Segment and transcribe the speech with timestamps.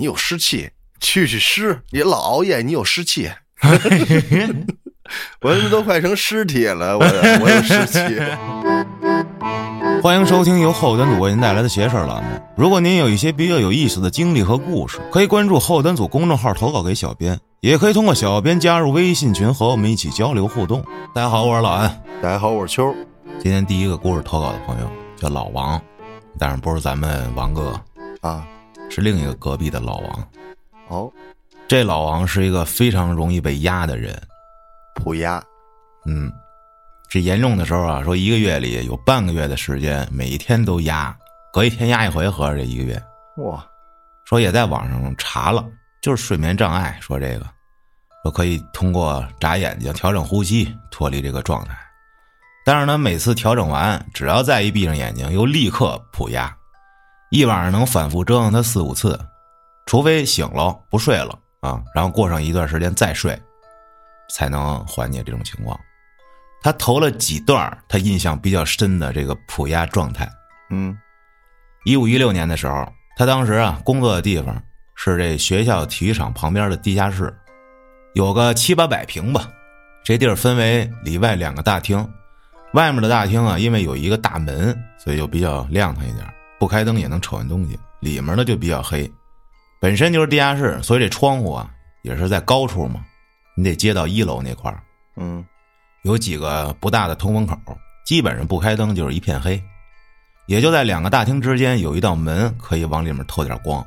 [0.00, 3.30] 你有湿气，去去湿，你老熬夜，你有湿气。
[5.42, 8.18] 我他妈都快成尸体了，我我有湿气。
[10.02, 12.30] 欢迎收听由后端组为您带来的邪事儿栏目。
[12.56, 20.82] 如果您有一些比较有意思的经历和故事，可以关注后端组公众号投稿给小编，也可以通过小编加入微信群和我们一起交流互动。
[21.14, 22.02] 大家好，我是老安。
[22.22, 22.94] 大家好，我是秋。
[23.38, 25.78] 今天第一个故事投稿的朋友叫老王，
[26.38, 27.78] 但是不是咱们王哥
[28.22, 28.46] 啊，
[28.90, 30.28] 是另一个隔壁的老王。
[30.88, 31.12] 哦，
[31.68, 34.20] 这老王是一个非常容易被压的人。
[34.96, 35.42] 普压，
[36.04, 36.30] 嗯，
[37.08, 41.16] 这严重的时候啊，说一个月里有半个月的时间，每一天都压，
[41.52, 43.00] 隔一天压一回，合着这一个月。
[43.36, 43.64] 哇，
[44.26, 45.64] 说也在网上查了，
[46.02, 46.98] 就是睡眠障碍。
[47.00, 47.46] 说这个，
[48.24, 51.74] 说可以通过眨眼睛、调整呼吸脱离这个状态。
[52.62, 56.54] 但是呢，每次调整完，只要再一闭上眼睛，又立刻普压，
[57.30, 59.18] 一晚上能反复折腾他四五次，
[59.86, 63.40] 除非醒了不睡了啊，然后过上一段时间再睡。
[64.32, 65.76] 才能缓解这种情况。
[66.62, 70.30] 他投了几段他印象比较深的这个普压状态。
[70.70, 70.96] 嗯，
[71.84, 74.62] 一五一六年的时候，他当时啊工作的地方
[74.94, 77.36] 是这学校体育场旁边的地下室，
[78.14, 79.48] 有个七八百平吧。
[80.04, 82.08] 这地儿分为里外两个大厅，
[82.74, 86.24] 外面的大厅啊，因为有一个大门，所以就比较亮堂一点，
[86.60, 87.76] 不开灯也能瞅见东西。
[87.98, 89.10] 里面呢就比较黑，
[89.80, 91.68] 本身就是地下室，所以这窗户啊
[92.02, 93.04] 也是在高处嘛。
[93.56, 94.80] 你得接到一楼那块儿，
[95.16, 95.44] 嗯，
[96.02, 97.58] 有几个不大的通风口，
[98.06, 99.62] 基本上不开灯就是一片黑，
[100.46, 103.84] 也就在两个大厅之间有一道门可以往里面透点光。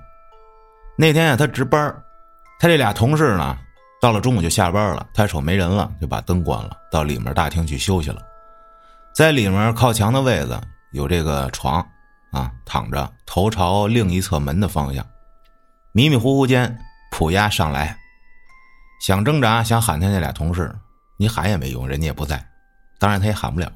[0.95, 1.91] 那天啊，他值班，
[2.59, 3.57] 他这俩同事呢，
[3.99, 8.21] 到了中午就下班了，他瞅没人了，就把灯关了，到里面大厅去休息了。
[9.16, 11.83] 在里面靠墙的位子有这个床，
[12.33, 15.05] 啊，躺着头朝另一侧门的方向，
[15.93, 16.77] 迷迷糊糊间
[17.11, 17.97] 普压上来。
[18.99, 20.73] 想挣扎，想喊他那俩同事，
[21.17, 22.45] 你喊也没用，人家也不在，
[22.99, 23.71] 当然他也喊不了。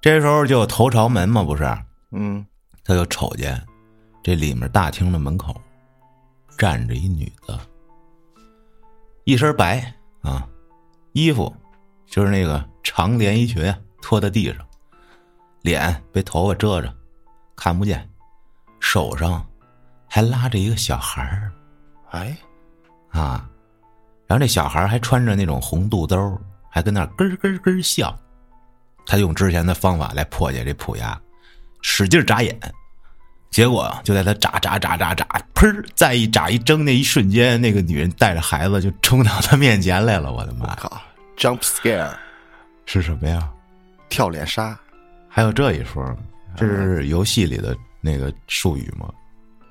[0.00, 1.64] 这时候就头朝门嘛，不是？
[2.12, 2.46] 嗯，
[2.84, 3.60] 他就瞅见
[4.22, 5.60] 这里面大厅的门口
[6.56, 7.60] 站着一女的，
[9.24, 9.92] 一身白
[10.22, 10.48] 啊，
[11.12, 11.54] 衣服
[12.06, 14.64] 就是那个长连衣裙拖在地上，
[15.62, 16.94] 脸被头发遮着，
[17.58, 18.08] 看不见，
[18.78, 19.44] 手上
[20.06, 21.52] 还拉着一个小孩儿，
[22.12, 22.36] 哎，
[23.10, 23.50] 啊。
[24.28, 28.16] 然后这小孩还穿着那种红肚兜，还跟那咯咯咯笑。
[29.04, 31.20] 他用之前的方法来破解这普牙，
[31.82, 32.56] 使劲眨眼，
[33.50, 35.84] 结果就在他眨眨眨眨眨，砰！
[35.96, 40.30] 再一眨一睁那一瞬间，那个女人带着孩子就冲到他面前来了。
[40.30, 40.76] 我的妈！
[40.76, 41.00] 靠
[41.36, 42.14] ，jump scare
[42.86, 43.50] 是什么呀？
[44.08, 44.78] 跳脸杀？
[45.28, 46.16] 还有这一说？
[46.58, 49.08] 这是游戏里的那个术语吗？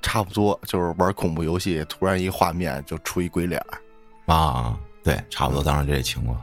[0.02, 4.34] 差不多，就是玩恐怖游戏，突然一画面就出一鬼脸儿。
[4.34, 6.40] 啊，对，差不多，当时这情况。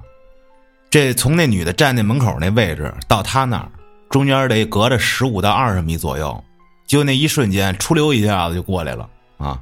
[0.91, 3.71] 这从那女的站那门口那位置到他那儿，
[4.11, 6.45] 中间得隔着十五到二十米左右，
[6.87, 9.61] 就那一瞬间，出溜一下子就过来了啊！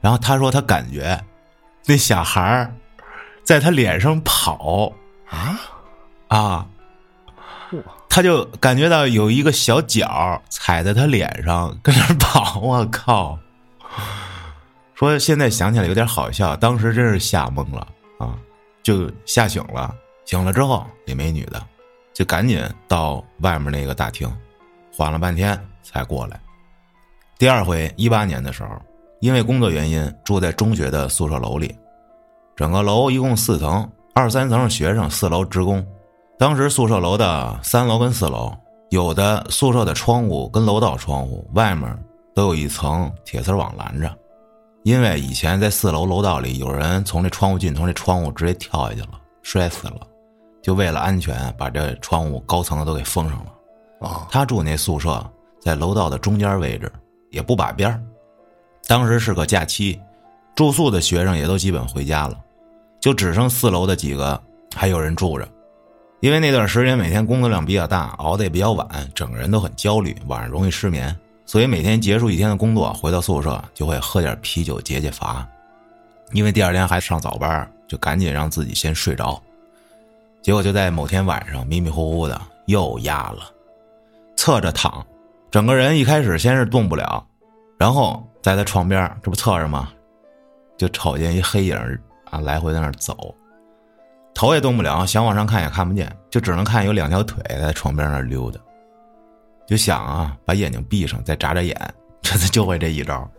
[0.00, 1.16] 然后他说他感觉
[1.86, 2.74] 那小孩儿
[3.44, 4.92] 在他脸上跑
[5.28, 5.60] 啊
[6.28, 6.66] 啊，
[8.14, 13.38] 他就感觉到有一个小脚踩在他脸上跟那跑，我靠！
[14.94, 18.36] 说现在想起来有点好笑，当时真是吓懵了啊，
[18.82, 19.94] 就吓醒了。
[20.26, 21.66] 醒了之后也没女的，
[22.12, 24.30] 就赶紧到外面那个大厅，
[24.94, 26.38] 缓了半天才过来。
[27.38, 28.78] 第二回一八年的时候，
[29.20, 31.74] 因为工作原因住在中学的宿舍楼里，
[32.54, 35.82] 整个楼一共四层，二三层是学生，四楼职工。
[36.42, 38.52] 当时宿舍楼的三楼跟四楼，
[38.90, 41.96] 有的宿舍的窗户跟楼道窗户外面
[42.34, 44.12] 都有一层铁丝网拦着。
[44.82, 49.10] 因为以前在四楼楼道里，有人从这窗户进，从这窗户直接跳下去了，
[49.44, 50.00] 摔死了。
[50.60, 54.08] 就为了安全，把这窗户高层的都给封上了。
[54.08, 55.24] 啊，他住那宿舍
[55.60, 56.92] 在楼道的中间位置，
[57.30, 58.04] 也不把边
[58.88, 60.00] 当时是个假期，
[60.56, 62.36] 住宿的学生也都基本回家了，
[63.00, 64.42] 就只剩四楼的几个
[64.74, 65.48] 还有人住着。
[66.22, 71.14] 因为那段时间每天工作量比较大，熬得也比较晚，整个人都很焦虑，晚上容易失眠。
[71.44, 75.44] 所以每天结束一天的工作，回到宿舍就会喝点啤酒解解乏，
[76.30, 79.42] 因为第二天还上早班，就赶紧让自己先睡着。
[80.40, 83.42] 结果就在某天晚上，迷迷糊糊的又压了，
[84.36, 85.04] 侧着躺，
[85.50, 87.26] 整个人一开始先是动不了，
[87.76, 89.88] 然后在他床边，这不侧着吗？
[90.78, 91.76] 就瞅见一黑影
[92.30, 93.34] 啊，来回在那走，
[94.34, 98.58] 头也动不了，想往上看也看不见，就只能看有两条腿在床边那溜达。
[99.66, 101.76] 就想啊，把眼睛闭上，再眨眨眼，
[102.20, 103.30] 这次就会这一招，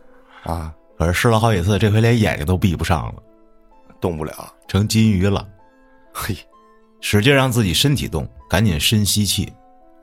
[0.44, 3.16] 啊，可是试了好几次，这回连眼睛都闭不上了，
[4.00, 4.54] 动不了。
[4.68, 5.45] 成金鱼了。
[6.13, 6.36] 嘿，
[7.01, 9.51] 使劲让自己身体动，赶紧深吸气，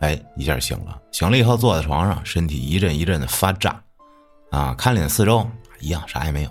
[0.01, 1.01] 哎，一下醒了。
[1.11, 3.83] 醒了以后坐在床上，身体一阵一阵的发炸，
[4.51, 5.49] 啊，看脸四周
[5.81, 6.51] 一样啥也没有，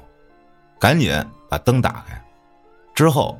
[0.79, 1.13] 赶紧
[1.49, 2.21] 把灯打开。
[2.95, 3.39] 之后，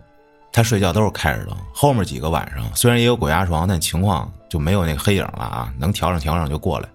[0.51, 1.56] 他睡觉都是开着灯。
[1.74, 6.90] 后面几个晚上虽然也有鬼压床，但情况就没有那个黑影了啊，能调整调整就过来。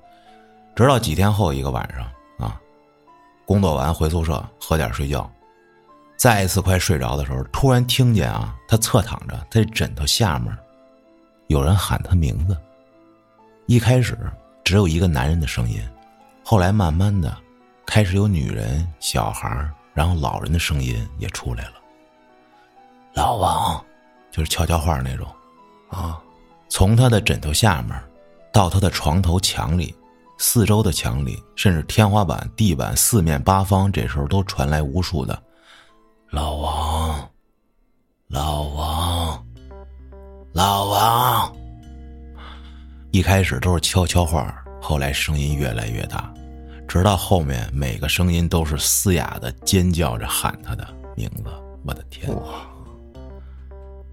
[0.74, 2.04] 直到几天后一个晚上
[2.48, 2.60] 啊，
[3.46, 5.30] 工作完回宿舍喝点睡觉，
[6.16, 10.52] 再一次快睡着的时候，突然听见啊，他侧躺着，他这枕头下面
[11.46, 12.56] 有人喊他名字。
[13.66, 14.18] 一开始
[14.64, 15.80] 只有一个男人的声音，
[16.44, 17.34] 后来慢慢的
[17.86, 21.74] 开始有女人、小孩然后老人的声音也出来了。
[23.14, 23.84] 老王，
[24.32, 25.26] 就是悄悄话那种，
[25.88, 26.20] 啊，
[26.68, 27.96] 从他的枕头下面，
[28.52, 29.94] 到他的床头墙里，
[30.36, 35.40] 四周的墙里，甚至天花板、地板四面八方，这时候都传来无数的
[36.30, 37.30] “老王，
[38.26, 39.46] 老王，
[40.52, 41.56] 老王”。
[43.12, 44.52] 一开始都是悄悄话，
[44.82, 46.34] 后来声音越来越大，
[46.88, 50.84] 直到后面每个声音都是嘶哑的尖叫着喊他的
[51.14, 51.44] 名字。
[51.86, 52.28] 我的天！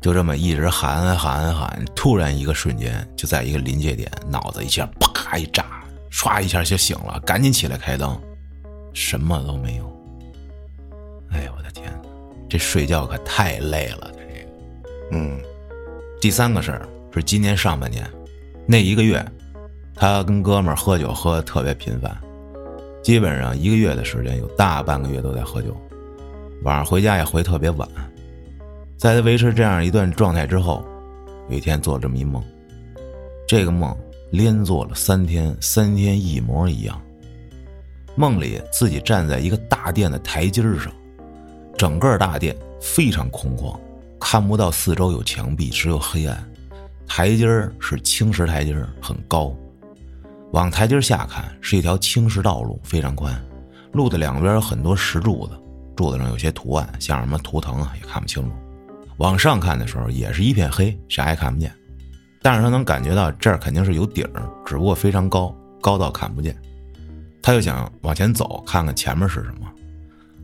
[0.01, 0.03] 哇！
[0.03, 5.63] 就这么一直喊喊喊，突然一个瞬间，就在一个临界点，脑子一下啪一炸，
[6.11, 8.19] 唰一下就醒了，赶紧起来开灯，
[8.93, 9.85] 什么都没有。
[11.31, 11.93] 哎呦我的天，
[12.49, 14.49] 这睡觉可太累了，这个。
[15.11, 15.39] 嗯，
[16.19, 18.03] 第三个事儿是今年上半年，
[18.65, 19.23] 那一个月，
[19.93, 22.17] 他跟哥们儿喝酒喝的特别频繁，
[23.03, 25.79] 基本上一个月的时间有大半个月都在喝酒，
[26.63, 27.87] 晚上回家也回特别晚。
[29.01, 30.85] 在他维持这样一段状态之后，
[31.49, 32.39] 有一天做了这么一梦。
[33.47, 33.97] 这个梦
[34.29, 37.01] 连做了三天，三天一模一样。
[38.13, 40.93] 梦里自己站在一个大殿的台阶上，
[41.75, 43.75] 整个大殿非常空旷，
[44.19, 46.47] 看不到四周有墙壁，只有黑暗。
[47.07, 47.47] 台阶
[47.79, 49.51] 是青石台阶，很高。
[50.51, 53.33] 往台阶下看，是一条青石道路，非常宽。
[53.93, 55.53] 路的两边有很多石柱子，
[55.95, 58.51] 柱子上有些图案，像什么图腾啊，也看不清楚。
[59.21, 61.71] 往上看的时候也是一片黑，啥也看不见。
[62.41, 66.59] 但是他能感觉到这儿肯定是有顶儿，只不过非常高，高到看不见。
[67.39, 69.71] 他就想往前走，看看前面是什么。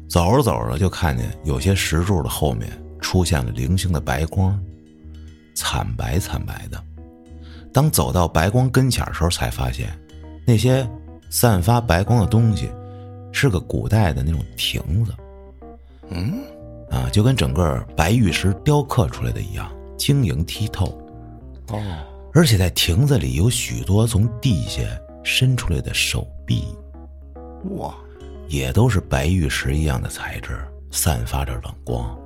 [0.08, 2.70] 走着走着就看见有些石柱的后面
[3.02, 4.58] 出现了零星的白光，
[5.56, 6.80] 惨白惨白的。
[7.74, 9.90] 当走到白光跟前的时候，才发现
[10.46, 10.88] 那些
[11.32, 12.70] 散发白光的东西
[13.32, 15.12] 是个古代的那种亭子。
[16.12, 16.44] 嗯。
[16.90, 20.86] 啊，就跟整个白玉石雕刻出来的一样，晶莹剔透。
[21.70, 21.82] 哦，
[22.34, 24.82] 而且在亭子里有许多从地下
[25.24, 26.64] 伸出来的手臂，
[27.78, 27.94] 哇，
[28.48, 30.58] 也都是白玉石一样的材质，
[30.92, 32.18] 散发着冷光。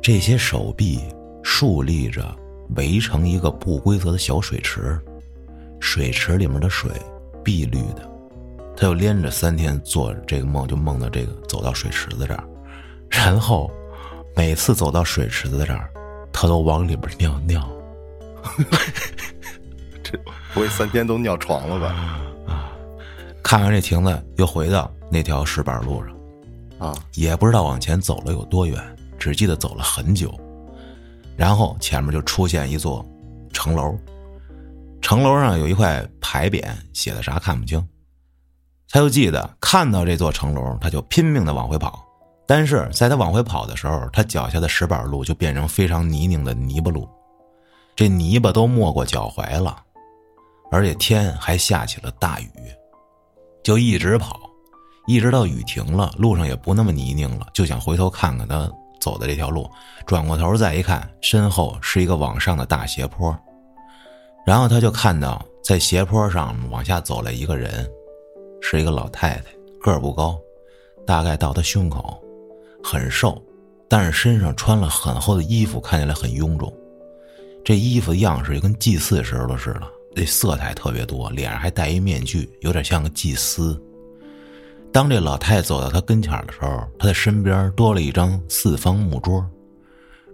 [0.00, 1.00] 这些手臂
[1.42, 2.24] 竖立着，
[2.76, 4.98] 围成一个不规则的小水池，
[5.80, 6.90] 水池里面的水
[7.44, 8.08] 碧绿的。
[8.74, 12.44] 他又连着三天做这个梦，就梦到这个走到水池子这儿。
[13.18, 13.68] 然后，
[14.36, 15.90] 每次走到水池子这儿，
[16.32, 17.68] 他都往里边尿尿。
[20.04, 20.16] 这
[20.54, 22.20] 不会三天都尿床了吧？
[22.46, 22.70] 啊！
[23.42, 26.16] 看完这亭子，又回到那条石板路上。
[26.78, 28.80] 啊，也不知道往前走了有多远，
[29.18, 30.32] 只记得走了很久。
[31.36, 33.04] 然后前面就出现一座
[33.52, 33.98] 城楼，
[35.02, 37.84] 城楼上有一块牌匾，写的啥看不清。
[38.88, 42.04] 他就记得看到这座城楼，他就拼命的往回跑。
[42.48, 47.06] 但是在他往回跑的时候，他脚下的石板路就变成非常泥泞的泥巴路，
[47.94, 49.76] 这泥巴都没过脚踝了，
[50.70, 52.50] 而且天还下起了大雨，
[53.62, 54.40] 就一直跑，
[55.06, 58.66] 一直到雨停了，路上也不那么泥泞了，就想回头看看他
[58.98, 59.70] 走的这条路，
[60.06, 63.38] 转过头再一看，身后是一个往上的大斜坡，
[64.46, 67.86] 然后他就看到在斜坡上往下走来一个人，
[68.62, 69.42] 是一个老太太，
[69.82, 70.40] 个不高，
[71.06, 72.18] 大概到他胸口。
[72.82, 73.40] 很瘦，
[73.88, 76.72] 但是身上穿了很厚的衣服，看起来很臃肿。
[77.64, 79.82] 这衣服的样式就跟祭祀时候的似的，
[80.14, 83.78] 这色彩特别多，脸上还戴一面具，有点像个祭司。
[84.90, 89.44] 当这老太太走到他跟前的时候，他的身边多了一张四方木桌，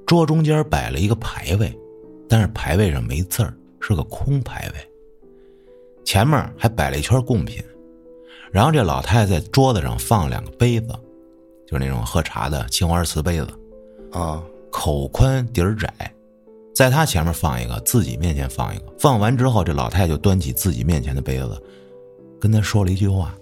[0.06, 1.76] 桌中间摆了一个牌位，
[2.28, 4.90] 但是牌位上没字儿，是个空牌位。
[6.04, 7.60] 前面还摆了一圈贡品，
[8.52, 10.94] 然后这老太太在桌子上放了两个杯子。
[11.66, 13.49] 就是那种喝茶的青花瓷杯子，
[14.12, 15.88] 啊，口宽底儿窄，
[16.75, 18.85] 在他前面放一个，自己面前放一个。
[18.99, 21.62] 放完之后，这老太就端起自己面前的杯子，
[22.40, 23.35] 跟他说了一句话。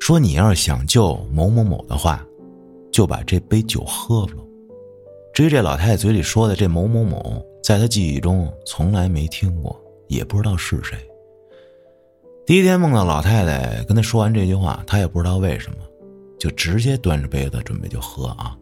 [0.00, 2.24] 说你要是想救某某某的话，
[2.92, 4.44] 就把这杯酒喝了。
[5.32, 9.78] 至于这老太太嘴里说的这某某某，在她记忆中从来没听过，
[10.08, 10.96] 也不知道是谁。
[12.46, 15.78] 第一天梦到老太太跟他说完这句话，他也不知道为什么，
[16.44, 18.54] 就直接端着杯子准备就喝啊。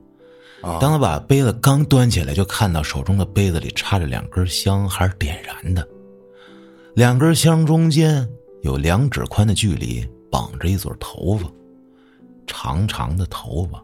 [0.80, 5.84] 当他把杯子刚端起来，就看到手中的杯子里插着两根香，还是点燃的。
[6.94, 8.24] 两根香中间
[8.62, 11.50] 有两指宽的距离，绑着一撮头发，
[12.46, 13.82] 长长的头发。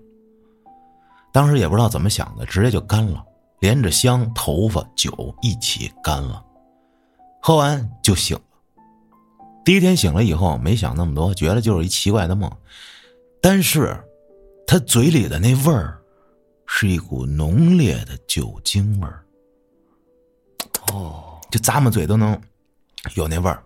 [1.32, 3.20] 当时也不知道怎么想的，直接就干了，
[3.58, 6.40] 连着香、头发、酒一起干了。
[7.42, 8.42] 喝完就醒了。
[9.64, 12.48] 第一天醒了以后，没想那么多，觉得就是一奇怪的梦。
[13.40, 13.96] 但是，
[14.66, 16.00] 他嘴里的那味儿，
[16.66, 19.24] 是一股浓烈的酒精味儿。
[20.92, 22.38] 哦，就咂么嘴都能
[23.14, 23.62] 有那味儿。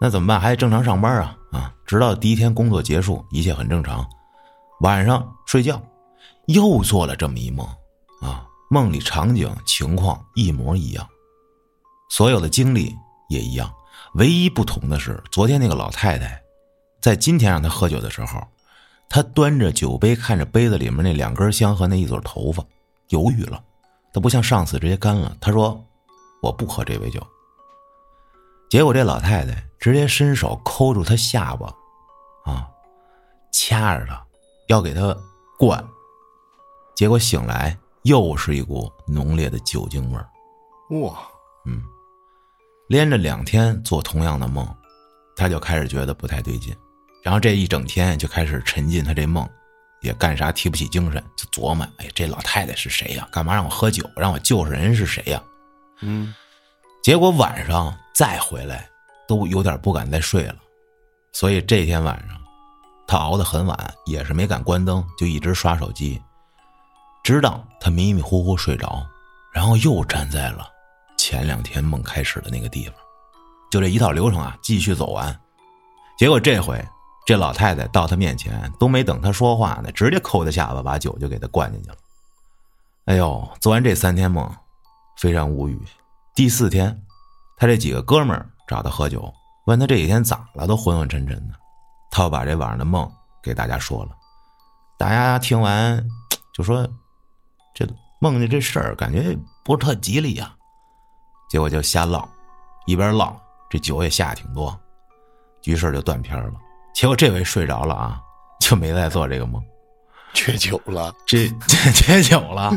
[0.00, 0.40] 那怎么办？
[0.40, 1.74] 还得正常上班啊啊！
[1.84, 4.08] 直到第一天工作结束，一切很正常。
[4.80, 5.82] 晚上睡觉，
[6.46, 7.66] 又做了这么一梦
[8.20, 8.46] 啊！
[8.70, 11.08] 梦里场景情况一模一样，
[12.10, 12.94] 所有的经历
[13.28, 13.72] 也一样。
[14.14, 16.40] 唯一不同的是，昨天那个老太太，
[17.00, 18.40] 在今天让他喝酒的时候，
[19.08, 22.64] 她端着酒杯，看着杯子里面那两根香和那一撮头发，
[23.08, 23.62] 犹豫了。
[24.12, 25.36] 他不像上次直接干了。
[25.40, 25.82] 他说
[26.42, 27.24] ：“我不喝这杯酒。”
[28.68, 31.66] 结果这老太太直接伸手抠住他下巴，
[32.44, 32.68] 啊，
[33.52, 34.22] 掐着他，
[34.68, 35.16] 要给他
[35.58, 35.82] 灌。
[36.94, 40.28] 结果醒来又是一股浓烈的酒精味儿。
[41.00, 41.18] 哇，
[41.64, 41.82] 嗯。
[42.88, 44.66] 连着两天做同样的梦，
[45.36, 46.74] 他就开始觉得不太对劲，
[47.22, 49.48] 然后这一整天就开始沉浸他这梦，
[50.00, 53.28] 也干啥提不起精神，就琢磨：哎，这老太太是谁呀？
[53.30, 54.08] 干嘛让我喝酒？
[54.16, 55.42] 让我救人是谁呀？
[56.00, 56.34] 嗯，
[57.02, 58.88] 结果晚上再回来，
[59.26, 60.56] 都有点不敢再睡了，
[61.32, 62.38] 所以这天晚上，
[63.06, 66.22] 他熬得很晚，也是没敢关灯，就一直刷手机，
[67.24, 69.04] 直到他迷迷糊糊睡着，
[69.52, 70.68] 然后又站在了。
[71.16, 72.94] 前两天梦开始的那个地方，
[73.70, 75.36] 就这一套流程啊，继续走完。
[76.16, 76.82] 结果这回
[77.28, 81.96] 这老太太到他面前，都没等他说话呢，直接抠他下巴，把酒就给他灌进去了。
[83.04, 84.50] 哎呦，做完这三天梦，
[85.18, 85.78] 非常无语。
[86.34, 86.98] 第四天，
[87.58, 89.30] 他这几个哥们儿找他喝酒，
[89.66, 91.54] 问他这几天咋了，都昏昏沉沉的。
[92.10, 93.06] 他又把这晚上的梦
[93.42, 94.12] 给大家说了。
[94.96, 96.02] 大家听完
[96.54, 96.88] 就说
[97.76, 97.86] ：“这
[98.22, 100.50] 梦见这事儿，感觉不是特吉利呀。”
[101.50, 102.26] 结果就瞎唠，
[102.86, 104.74] 一边唠，这酒也下挺多，
[105.64, 106.54] 于是就断片了。
[106.94, 108.20] 结果这回睡着了啊，
[108.60, 109.62] 就没再做这个梦，
[110.34, 112.72] 缺酒了，这这 缺酒了，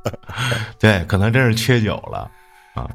[0.78, 2.30] 对，可能真是缺酒了
[2.74, 2.88] 啊。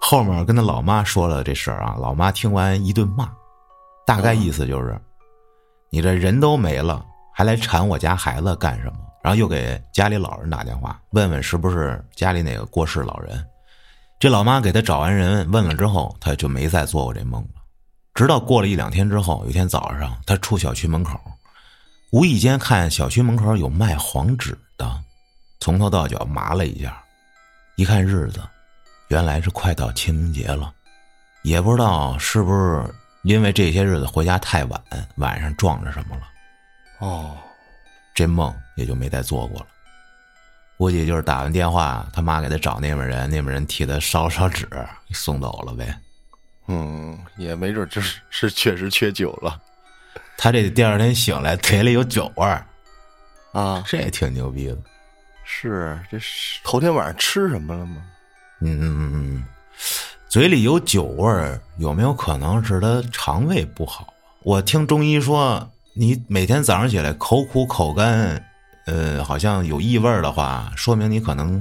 [0.00, 3.30] 后面跟他老妈说了这事儿啊，老妈听完一顿骂，
[4.06, 4.98] 大概意思就是，
[5.90, 8.98] 你这人都没了，还来缠我家孩子干什么？
[9.22, 13.44] 然后又给家里老人打电话，问问是不是家里哪个过世老人。
[14.18, 17.57] 这老妈给他找完人，问了之后，他就没再做过这梦了。
[18.18, 21.20] 直到过了一两天之后，有一天早上，他出小区门口，
[22.10, 25.04] 无意间看小区门口有卖黄纸的，
[25.60, 27.00] 从头到脚麻了一下。
[27.76, 28.40] 一看日子，
[29.06, 30.74] 原来是快到清明节了，
[31.42, 34.82] 也不知道是不是因为这些日子回家太晚，
[35.18, 36.22] 晚上撞着什么了。
[36.98, 37.36] 哦。
[38.16, 39.66] 这梦也就没再做过了，
[40.76, 44.68] 估计就是打完电话，他妈给他找那边人，那边人替他烧烧纸，
[45.12, 45.96] 送走了呗。
[46.68, 49.60] 嗯，也没准就是是确实缺酒了。
[50.36, 52.64] 他这第二天醒来，嘴里有酒味儿
[53.52, 54.78] 啊，这也挺牛逼的。
[55.44, 58.02] 是，这是头天晚上吃什么了吗？
[58.60, 59.44] 嗯嗯嗯嗯，
[60.28, 64.14] 嘴里有酒味儿，有没有可能是他肠胃不好？
[64.42, 65.68] 我听中医说。
[65.94, 68.40] 你每天早上起来口苦口干，
[68.86, 71.60] 呃，好像有异味的话，说明你可能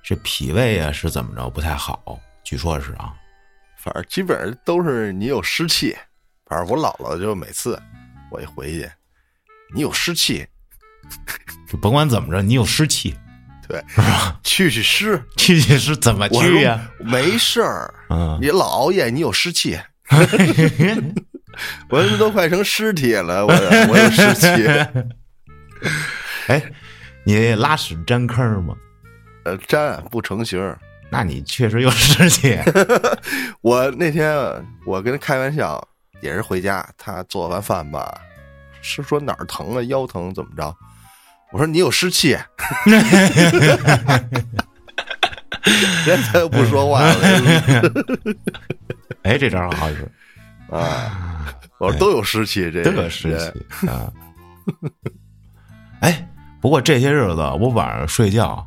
[0.00, 2.20] 这脾胃啊是怎么着不太好。
[2.44, 3.12] 据说是啊，
[3.86, 5.96] 反正基本上都是你有湿气。
[6.44, 7.80] 反正我姥姥就每次
[8.32, 8.90] 我一回去，
[9.72, 10.44] 你有湿气，
[11.68, 13.16] 就甭管怎么着，你有湿气，
[13.68, 13.80] 对？
[14.42, 16.90] 去去湿，去去湿怎么去呀？
[16.98, 19.78] 没事儿，嗯，你老熬夜，你有湿气。
[21.88, 23.52] 我这都快成尸体了，我
[23.88, 24.66] 我有湿气。
[26.48, 26.62] 哎，
[27.24, 28.76] 你拉屎粘坑吗？
[29.44, 30.76] 呃，粘不成形。
[31.10, 32.58] 那你确实有湿气。
[33.62, 34.36] 我那天
[34.84, 35.80] 我跟他开玩笑，
[36.20, 38.20] 也是回家，他做完饭吧，
[38.82, 40.74] 是说哪儿疼了，腰疼怎么着？
[41.52, 42.36] 我说你有湿气。
[46.06, 47.16] 人家又不说话了。
[49.22, 50.08] 哎，这招好使。
[50.70, 53.46] 啊，我说都有湿气，这都有湿气
[53.88, 54.12] 啊。
[56.00, 56.28] 哎，
[56.60, 58.64] 不过这些日子我晚上睡觉，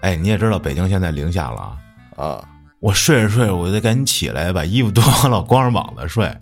[0.00, 1.76] 哎，你也知道北京现在零下了
[2.16, 2.44] 啊。
[2.80, 6.32] 我睡着睡着，我就得赶紧起来把衣服脱了，光着膀子睡。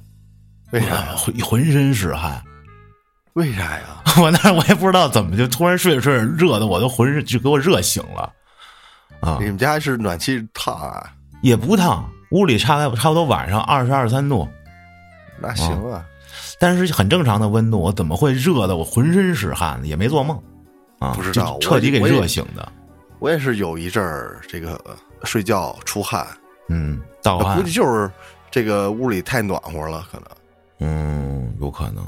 [0.72, 0.96] 为啥？
[1.16, 2.42] 浑浑身是汗。
[3.34, 4.02] 为啥呀？
[4.20, 8.32] 我那我也不知道怎么就突然睡着睡着热的，我都浑身就给我热醒了。
[9.20, 9.38] 啊！
[9.40, 11.12] 你们家是暖气烫啊？
[11.42, 14.46] 也不烫，屋里差差不多晚上二十二三度。
[15.40, 16.04] 那行啊，
[16.58, 19.86] 但是很正常的温度，我怎么会热的我浑身是汗呢？
[19.86, 20.38] 也没做梦
[20.98, 22.72] 啊，不知道彻底给热醒的。
[23.18, 24.80] 我也是有一阵儿这个
[25.24, 26.26] 睡觉出汗，
[26.68, 28.10] 嗯，盗汗，估计就是
[28.50, 30.28] 这个屋里太暖和了，可能。
[30.80, 32.04] 嗯，有可能。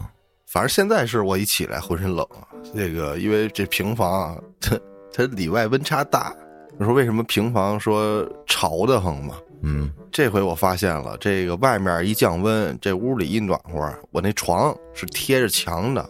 [0.47, 2.27] 反正现在是我一起来浑身冷，
[2.75, 4.79] 这个因为这平房啊 它
[5.13, 6.35] 它里外温差大。
[6.79, 9.35] 你说为什么平房说潮的很嘛？
[9.63, 16.09] 嗯，这回我发现了，这个外面一降温，这屋里一暖和，我那床是贴着墙的，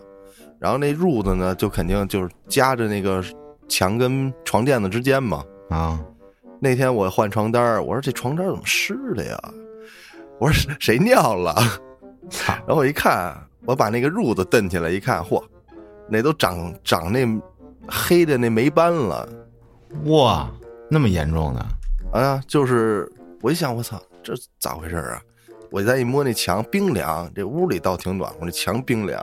[0.59, 3.25] 然后那褥子呢，就肯定就是夹着那个
[3.68, 5.44] 墙跟床垫子之间嘛。
[5.70, 6.00] 啊，
[6.60, 9.38] 那天我换床单我说这床单怎么湿的呀？
[10.38, 11.54] 我说谁尿了？
[12.46, 15.42] 然后我一看，我把那个褥子蹬起来一看，嚯，
[16.08, 17.26] 那都长长那
[17.88, 19.28] 黑的那霉斑了。
[20.04, 20.48] 哇，
[20.90, 22.18] 那么严重的？
[22.18, 23.10] 啊，就是
[23.40, 25.20] 我一想，我操，这咋回事啊？
[25.70, 27.30] 我再一摸那墙，冰凉。
[27.34, 29.20] 这屋里倒挺暖和，那墙冰凉。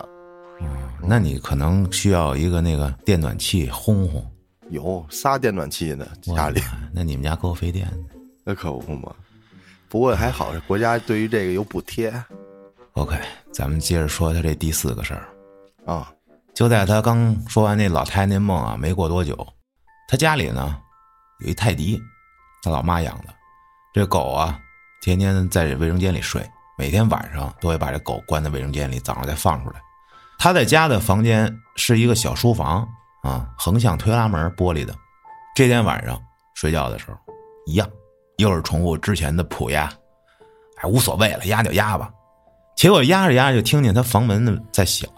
[0.61, 0.67] 嗯，
[1.01, 4.23] 那你可能需要一个那个电暖气烘烘。
[4.69, 6.61] 有仨电暖气呢，家里。
[6.93, 8.15] 那你们家够费电的。
[8.43, 9.13] 那可不嘛。
[9.87, 12.13] 不过还好，国家对于这个有补贴。
[12.93, 13.17] OK，
[13.51, 15.27] 咱们接着说他这第四个事儿。
[15.85, 16.11] 啊，
[16.53, 19.47] 就在他刚说完那老太太那梦啊，没过多久。
[20.07, 20.77] 他家里呢，
[21.41, 22.01] 有一泰迪，
[22.63, 23.25] 他老妈养的。
[23.93, 24.59] 这狗啊，
[25.01, 26.45] 天天在这卫生间里睡，
[26.77, 29.79] 每天晚上都会把这狗关在卫生间里，早上再放出来。
[30.37, 32.87] 他在家的房间是一个小书房
[33.25, 34.93] 啊，横向推拉门，玻璃的。
[35.55, 36.21] 这天晚上
[36.53, 37.17] 睡觉的时候，
[37.65, 37.89] 一样，
[38.37, 39.91] 又是重复之前的扑压，
[40.77, 42.11] 哎，无所谓了，压就压吧。
[42.75, 45.09] 结果压着压着，就听见他房门在响，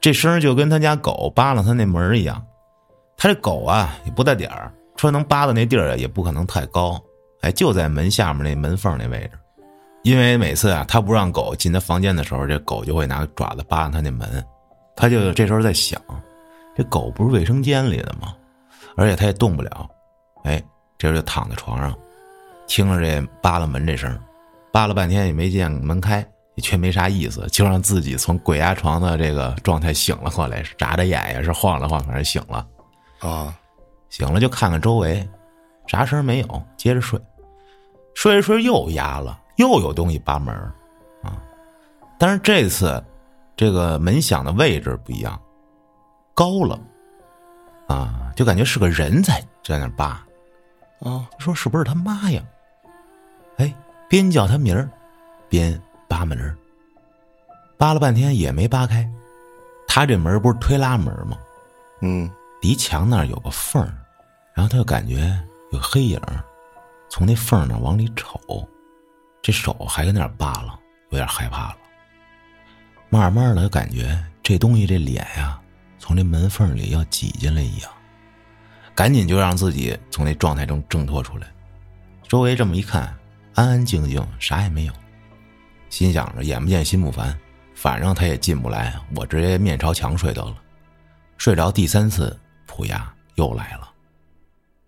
[0.00, 2.44] 这声就跟他家狗扒拉他那门一样。
[3.16, 7.00] 他这狗啊也不大点儿，说能扒到那地儿也不可能太高，
[7.42, 9.32] 哎，就在门下面那门缝那位置。
[10.02, 14.44] 因为每次啊，他不让狗进他房间的时候，这狗就会拿爪子扒拉他那门。
[14.96, 16.00] 他就这时候在想，
[16.78, 18.32] 这狗不是卫生间里的吗？
[18.96, 19.90] 而且它也动不了，
[20.44, 20.62] 哎，
[20.96, 21.92] 这就躺在床上，
[22.68, 24.16] 听着这扒拉门这声，
[24.72, 32.64] 扒拉半天也没见门开，也却没啥意思，就让自己从鬼压床的这个状态醒了过来，眨眨眼也是晃了晃，反正醒了。
[33.18, 33.52] 啊，
[34.08, 35.28] 醒了就看看周围，
[35.88, 37.20] 啥声没有，接着睡。
[38.14, 40.54] 睡着睡着又压了，又有东西扒门
[41.24, 41.42] 啊！
[42.18, 43.02] 但是这次
[43.56, 45.40] 这个门响的位置不一样，
[46.38, 46.78] 高了
[47.88, 50.24] 啊，就感觉是个人在在那扒
[51.00, 51.28] 啊。
[51.40, 52.40] 说是不是他妈呀？
[53.56, 53.74] 哎，
[54.08, 54.88] 边叫他名儿，
[55.48, 56.56] 边扒门
[57.76, 59.10] 扒了半天也没扒开。
[59.88, 61.36] 他这门不是推拉门吗？
[62.02, 62.30] 嗯。
[62.60, 63.92] 离墙那儿有个缝儿，
[64.54, 65.36] 然后他就感觉
[65.72, 66.20] 有黑影
[67.08, 68.68] 从那缝儿那往里瞅，
[69.42, 70.78] 这手还跟那儿扒拉，
[71.10, 71.76] 有点害怕了。
[73.08, 75.60] 慢慢的，感觉这东西这脸呀，
[75.98, 77.90] 从这门缝里要挤进来一样，
[78.94, 81.46] 赶紧就让自己从那状态中挣脱出来。
[82.26, 83.16] 周围这么一看，
[83.54, 84.92] 安安静静，啥也没有，
[85.90, 87.38] 心想着眼不见心不烦，
[87.74, 90.56] 反正他也进不来，我直接面朝墙睡得了。
[91.36, 92.38] 睡着第三次。
[92.70, 93.88] 普亚又来了，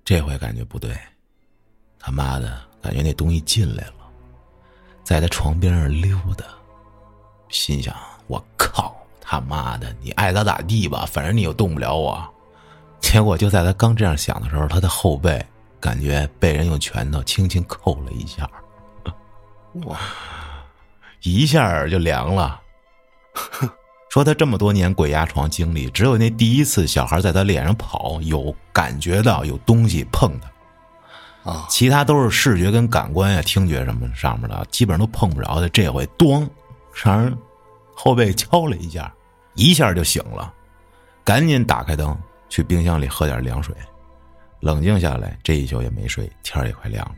[0.04, 0.96] 这回感觉不对，
[1.98, 3.94] 他妈的感觉那东西进来了，
[5.02, 6.44] 在他床边上溜达，
[7.48, 7.96] 心想：
[8.28, 8.94] 我靠，
[9.30, 12.20] 他妈的，你爱咋咋地吧，反正你又动不了我。
[13.00, 15.40] 结果就在他刚这样想的时候，他的后背
[15.78, 18.50] 感觉被人用拳头轻轻扣了一下，
[19.84, 19.96] 哇，
[21.22, 22.60] 一下就凉了。
[24.10, 30.28] 说他这么多年鬼压床经历，只有那第一次小孩在他脸上跑，有感觉到有东西碰
[31.44, 35.68] 他，啊，其他都是视觉跟感官呀、听觉什么上面的，基本上都碰不着的。
[35.68, 36.48] 这回咣，
[37.04, 37.38] 让人
[37.94, 39.14] 后背敲了一下，
[39.54, 40.52] 一下就醒了，
[41.24, 42.16] 赶紧打开灯，
[42.48, 43.74] 去冰箱里喝点凉水，
[44.60, 45.36] 冷静下来。
[45.42, 47.14] 这一宿也没睡，天也快亮了。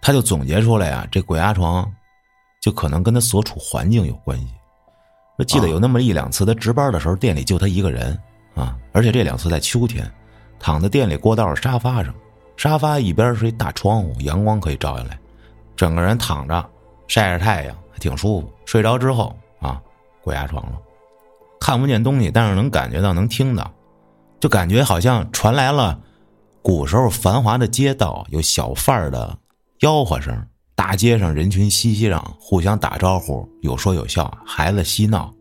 [0.00, 1.88] 他就总结出来啊，这鬼压床，
[2.60, 4.46] 就可能跟他所处环境有关系。
[5.36, 8.18] 说记得有那么一两次，他值班的时候，店里就他一个人
[8.54, 10.10] 啊，而且这两次在秋天，
[10.58, 12.14] 躺在店里过道沙发上，
[12.56, 15.18] 沙发一边是一大窗户，阳光可以照下来，
[15.76, 16.68] 整个人躺着
[17.08, 18.52] 晒着太阳，还挺舒服。
[18.66, 19.80] 睡着之后啊，
[20.22, 20.78] 鬼压床了，
[21.62, 23.72] 看不见东西，但是能感觉到，能听到，
[24.40, 25.96] 就感觉好像传来了
[26.60, 29.38] 古时候繁华的街道有小贩儿的
[29.78, 30.36] 吆喝声，
[30.74, 35.32] 大街上人群熙熙攘，互相打招呼，有说有笑，孩子嬉闹，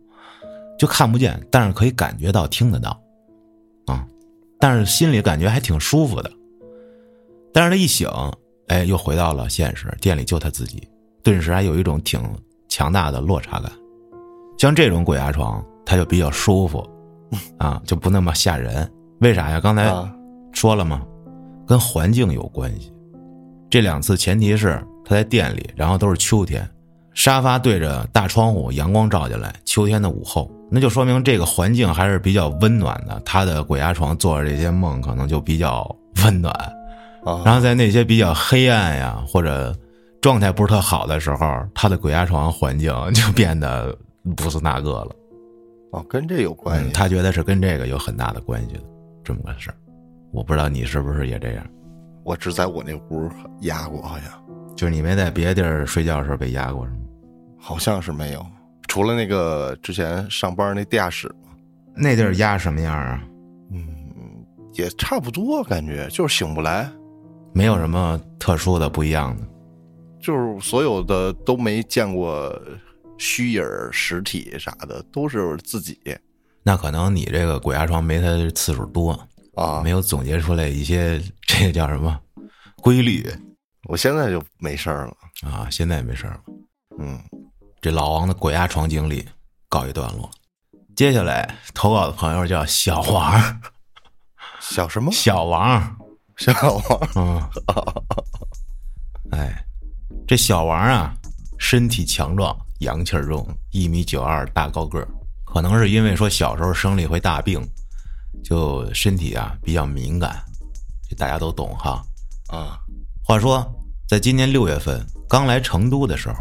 [0.78, 3.02] 就看不见，但是可以感觉到，听得到，
[3.88, 4.06] 啊，
[4.60, 6.32] 但是心里感觉还挺舒服的。
[7.52, 8.08] 但是他一醒，
[8.68, 10.88] 哎，又回到了现实，店里就他自己，
[11.24, 12.22] 顿时还有一种挺
[12.70, 13.72] 强大的落差感。
[14.60, 16.88] 像这种鬼压床，他就比较舒服，
[17.58, 18.90] 啊，就不那么吓人。
[19.20, 19.60] 为啥呀？
[19.60, 19.94] 刚才
[20.52, 21.02] 说了吗？
[21.68, 22.92] 跟环境有关系。
[23.70, 26.68] 这两次前提是他在店里，然后都是秋天，
[27.14, 33.22] 沙发对着大窗户，阳光照进来，秋天的午后，那就说明这个环境还是比较温暖的。
[33.24, 35.88] 他的鬼压床做着这些梦，可能就比较
[36.24, 36.54] 温暖。
[37.46, 39.74] 然后在那些比较黑暗呀，或者
[40.20, 43.96] 状态不是特好的时候，他的鬼压床环境就变得
[44.36, 45.12] 不是那个了。
[45.92, 46.92] 哦，跟这有关系？
[46.92, 48.84] 他觉得是跟这个有很大的关系的，
[49.24, 49.76] 这么个事儿。
[50.32, 51.66] 我不知道你是不是也这样。
[52.24, 53.30] 我只在我那屋
[53.62, 54.32] 压过，好像
[54.76, 56.98] 就是你没在别的地儿睡觉的时候被压过是吗？
[57.60, 58.46] 好像是没有，
[58.88, 61.30] 除了那个之前上班那地下室
[61.94, 63.22] 那地儿压什么样啊？
[63.72, 63.86] 嗯，
[64.74, 66.90] 也差不多，感觉就是醒不来。
[67.54, 69.44] 没有什么特殊的不一样的，
[70.22, 72.50] 就是所有的都没见过
[73.22, 76.02] 虚影实体啥的，都是自己。
[76.64, 79.12] 那可能你这个鬼压床没他次数多
[79.56, 82.20] 啊，没有总结出来一些这个叫什么
[82.78, 83.24] 规律。
[83.84, 86.40] 我现在就没事了啊，现在也没事了。
[87.00, 87.20] 嗯，
[87.80, 89.24] 这老王的鬼压床经历
[89.70, 90.30] 告一段落。
[90.96, 93.62] 接下来投稿的朋友叫小王，
[94.60, 95.12] 小什么？
[95.12, 95.98] 小王。
[96.38, 96.52] 小
[96.90, 97.50] 王，嗯，
[99.32, 99.64] 哎，
[100.28, 101.14] 这小王啊，
[101.60, 105.08] 身体强壮，阳气儿重，一米九二，大高个儿。
[105.46, 107.62] 可能是因为说小时候生了一回大病，
[108.44, 110.44] 就身体啊比较敏感，
[111.10, 112.04] 这大家都懂哈。
[112.48, 112.80] 啊，
[113.24, 113.66] 话说，
[114.08, 116.36] 在今年六月份刚来成都的时候，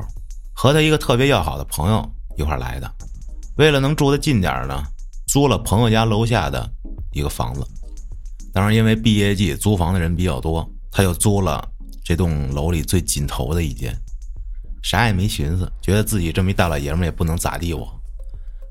[0.54, 2.90] 和他一个特别要好的朋友一块来的，
[3.56, 4.82] 为了能住得近点呢，
[5.26, 6.70] 租了朋友家楼下的
[7.12, 7.66] 一个房子。
[8.52, 11.68] 当然，因为毕业季租房的人比较多，他就租了
[12.02, 13.96] 这栋楼里最尽头的一间，
[14.82, 17.72] 啥也没寻思，觉得自己这么一大老爷们也不能咋地。
[17.72, 17.88] 我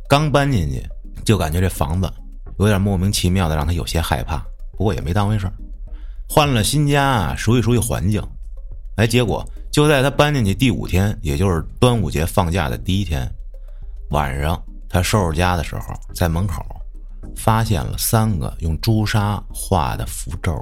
[0.07, 0.83] 刚搬进去，
[1.23, 2.11] 就感觉这房子
[2.59, 4.37] 有点莫名其妙的，让他有些害怕。
[4.77, 5.53] 不过也没当回事儿，
[6.27, 8.21] 换了新家，熟悉熟悉环境。
[8.97, 13.29] 哎，结果就在他搬进去第五天，也就是端午节放假的第一天
[14.11, 16.65] 晚上，他收拾家的时候，在门口。
[17.35, 20.57] 发现了三个用朱砂画的符咒，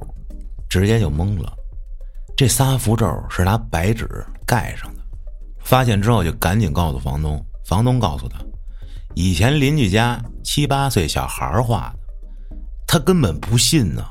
[0.70, 1.52] 直接就懵了。
[2.36, 4.08] 这仨符咒是拿白纸
[4.46, 4.97] 盖上的。
[5.68, 8.40] 发现之后就赶紧告诉房东，房东告诉他，
[9.16, 12.00] 以前邻居家七八岁小孩画的，
[12.88, 14.02] 他根本不信呢。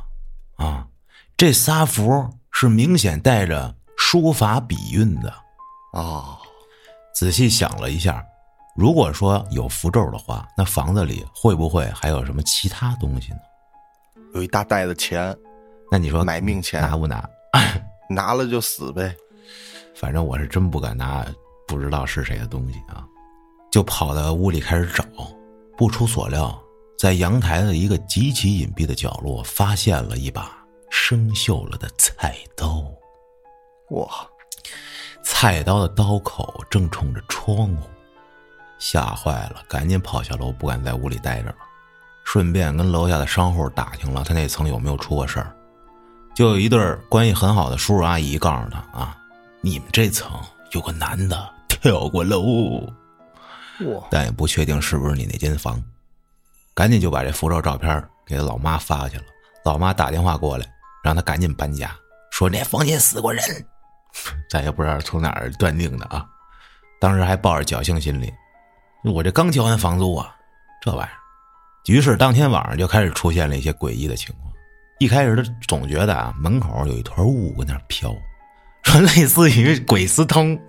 [0.57, 0.87] 啊，
[1.35, 5.33] 这仨符是明显带着书法笔韵的。
[5.95, 6.37] 哦，
[7.15, 8.23] 仔细想了一下。
[8.77, 13.39] 如果说有符咒的话，那房子里会不会还有什么其他东西呢？
[14.35, 15.35] 有一大袋子钱，
[15.91, 17.27] 那你说买命钱拿不拿？
[18.11, 19.17] 拿了就死呗。
[19.95, 21.27] 反正我是真不敢拿，
[21.67, 23.07] 不知道是谁的东西啊，
[23.71, 25.05] 就跑到屋里开始找。
[25.77, 26.59] 不出所料，
[26.99, 30.51] 在阳台的一个极其隐蔽的角落，发现了一把
[30.89, 32.83] 生锈了的菜刀。
[33.91, 34.09] 哇！
[35.23, 37.89] 菜刀的刀口正冲着窗户。
[38.79, 41.57] 吓坏了，赶紧跑下楼，不敢在屋里待着了。
[42.25, 45.55] 顺便跟楼下的商户打听了他那层有没有出过事儿。
[46.35, 49.17] 就有一对关系很好的叔叔阿姨告诉他啊，
[49.61, 50.31] 你们这层
[50.73, 51.49] 有个男的
[51.87, 52.81] 跳过楼。
[53.81, 54.09] 哇！
[54.11, 55.81] 但也不确定是不是你那间房。
[56.75, 59.23] 赶紧就把这符咒照片给他老妈发去了。
[59.65, 60.67] 老妈打电话过来，
[61.05, 61.95] 让他赶紧搬家，
[62.33, 63.41] 说那房间死过人。
[64.51, 66.27] 咱也不知道从哪儿断定的啊。
[67.01, 68.33] 当时还抱着侥幸心理。
[69.05, 70.35] 我这刚交完房租啊，
[70.83, 71.15] 这玩意儿，
[71.87, 74.53] 于是当天晚上就开始出现了一些诡异的情况。
[74.99, 78.13] 一开始他总觉得啊，门口有一团雾搁那飘，
[78.83, 80.61] 说类似于鬼司通。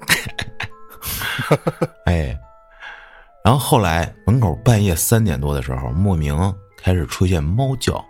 [2.06, 2.38] 哎，
[3.44, 6.36] 然后后来门口半夜三点多的时候，莫名
[6.78, 8.04] 开始出现猫叫，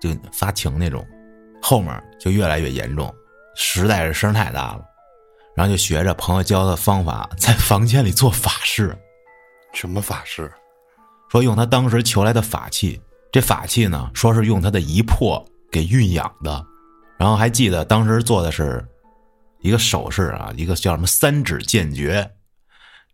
[0.00, 1.06] 就发情那种，
[1.60, 3.14] 后面就越来越严重，
[3.54, 4.84] 实在是声太大了。
[5.54, 8.96] 然后就学着朋友教的方法，在房间里做法事。
[9.72, 10.50] 什么法事？
[11.30, 13.00] 说用他当时求来的法器，
[13.32, 16.64] 这法器呢，说是用他的遗魄给运养的。
[17.18, 18.82] 然后还记得当时做的是
[19.58, 22.30] 一个手势啊，一个叫什么三指剑诀。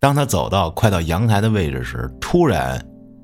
[0.05, 2.79] 当他走到快到阳台的位置时，突然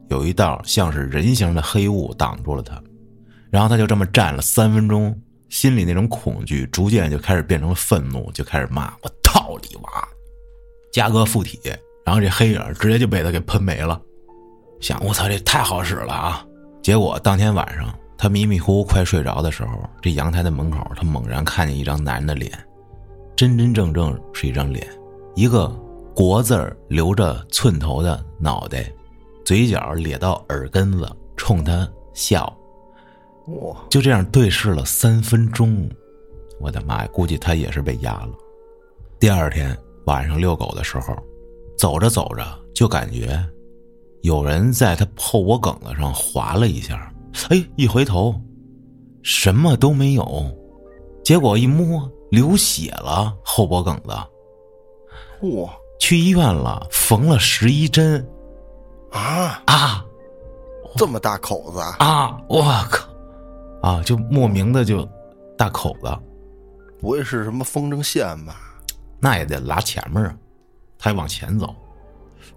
[0.09, 2.83] 有一道像是人形的黑雾挡住了他，
[3.51, 5.15] 然后他就这么站了三分钟，
[5.51, 9.91] 心里那种恐惧逐渐就开始变成愤怒，就开始骂我操你妈！
[10.91, 11.61] 嘉哥附体，
[12.03, 14.01] 然后这黑影直接就被他给喷没了。
[14.81, 16.43] 想我操，这太好使了啊！
[16.83, 22.51] 结果当天晚上，他迷迷糊糊快睡着的时候，这阳台的门口，他猛然看见一张男人的脸，
[23.37, 24.89] 真真正正是一张脸，
[25.35, 25.71] 一个
[26.15, 28.93] 国字儿留着寸头的脑袋，
[29.45, 32.45] 嘴角咧到耳根子，冲他笑。
[33.47, 35.89] 哇，就这样对视了三分钟，
[36.61, 37.09] 我的妈呀！
[37.13, 38.31] 估计他也是被压了。
[39.19, 41.17] 第二天晚上遛狗的时候，
[41.77, 42.45] 走着走着
[42.75, 43.43] 就感觉
[44.23, 47.13] 有人在他后脖梗子上划了一下，
[47.49, 48.35] 哎，一回头
[49.23, 50.25] 什么都没有，
[51.25, 54.11] 结果一摸流血了，后脖梗子，
[55.57, 58.27] 哇去医院了，缝了十一针
[59.13, 60.05] 啊，啊
[60.97, 61.95] 这么大口子啊！
[62.01, 62.41] 啊！
[62.49, 63.09] 我靠
[63.81, 64.03] 啊！
[64.03, 65.09] 就莫名的就
[65.57, 66.19] 大口子。
[66.99, 68.57] 不会是什么风筝线吧？
[69.21, 70.37] 那也得拉前面啊，
[70.99, 71.73] 他还往前走。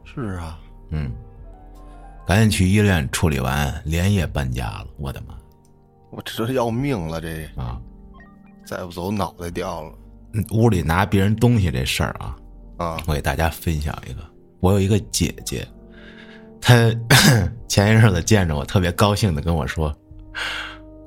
[0.04, 0.58] 是啊，
[0.90, 1.12] 嗯，
[2.26, 4.88] 赶紧去医院处理完，连夜搬家了。
[4.98, 5.36] 我的妈
[6.10, 7.80] 我这要命了，这啊！
[8.66, 9.92] 再不走脑袋掉了
[10.34, 12.36] 嗯屋里拿别人东西这事儿啊，
[12.78, 13.02] 啊！
[13.08, 14.22] 我给大家分享一个。
[14.60, 15.68] 我有一个姐姐，
[16.62, 16.74] 她
[17.68, 19.94] 前一阵子见着我，特别高兴的跟我说，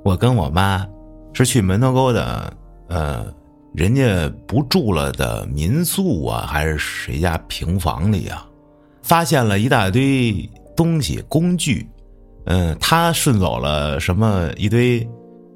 [0.05, 0.87] 我跟我妈
[1.33, 2.53] 是去门头沟的，
[2.89, 3.27] 呃，
[3.75, 8.47] 人家不住了的民宿啊，还是谁家平房里啊，
[9.03, 11.89] 发现了一大堆东西工具，
[12.45, 15.01] 嗯，他顺走了什么一堆，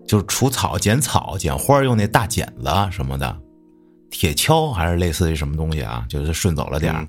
[0.06, 3.36] 就是除草、剪草、剪花用那大剪子什么的，
[4.10, 7.06] 铁锹还是类似于什么东西啊，就是顺走了点儿。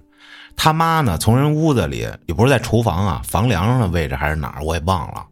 [0.56, 5.26] 他妈呢，从人屋子里也不是在厨房啊，房梁上的位置还是哪儿，我也忘了。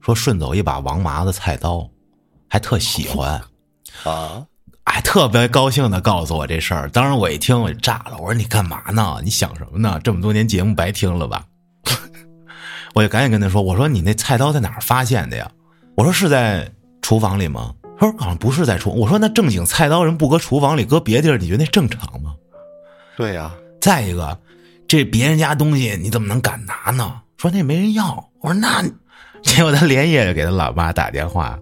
[0.00, 1.88] 说顺走一把王麻子菜刀，
[2.48, 3.40] 还特喜欢，
[4.04, 4.44] 啊，
[4.84, 6.88] 哎，特别高兴的告诉我这事儿。
[6.90, 9.20] 当时我一听我就炸了，我说你干嘛呢？
[9.24, 9.98] 你想什么呢？
[10.04, 11.44] 这么多年节目白听了吧？
[12.94, 15.50] 我就赶紧跟他说：“我说你那菜刀在哪儿发现的呀？”
[15.96, 16.70] 我说是在
[17.02, 17.74] 厨房里吗？
[17.98, 18.90] 他说好像不是在厨。
[18.90, 22.34] 我说那正经菜刀人不搁厨房里，搁别地儿，你觉得那正常吗？
[23.16, 24.38] 对呀、再一个，
[24.86, 27.20] 这别人家东西你怎么能敢拿呢？
[27.38, 28.28] 说那没人要。
[28.40, 28.82] 我说那，
[29.42, 31.58] 结果他连夜就给他老妈打电话，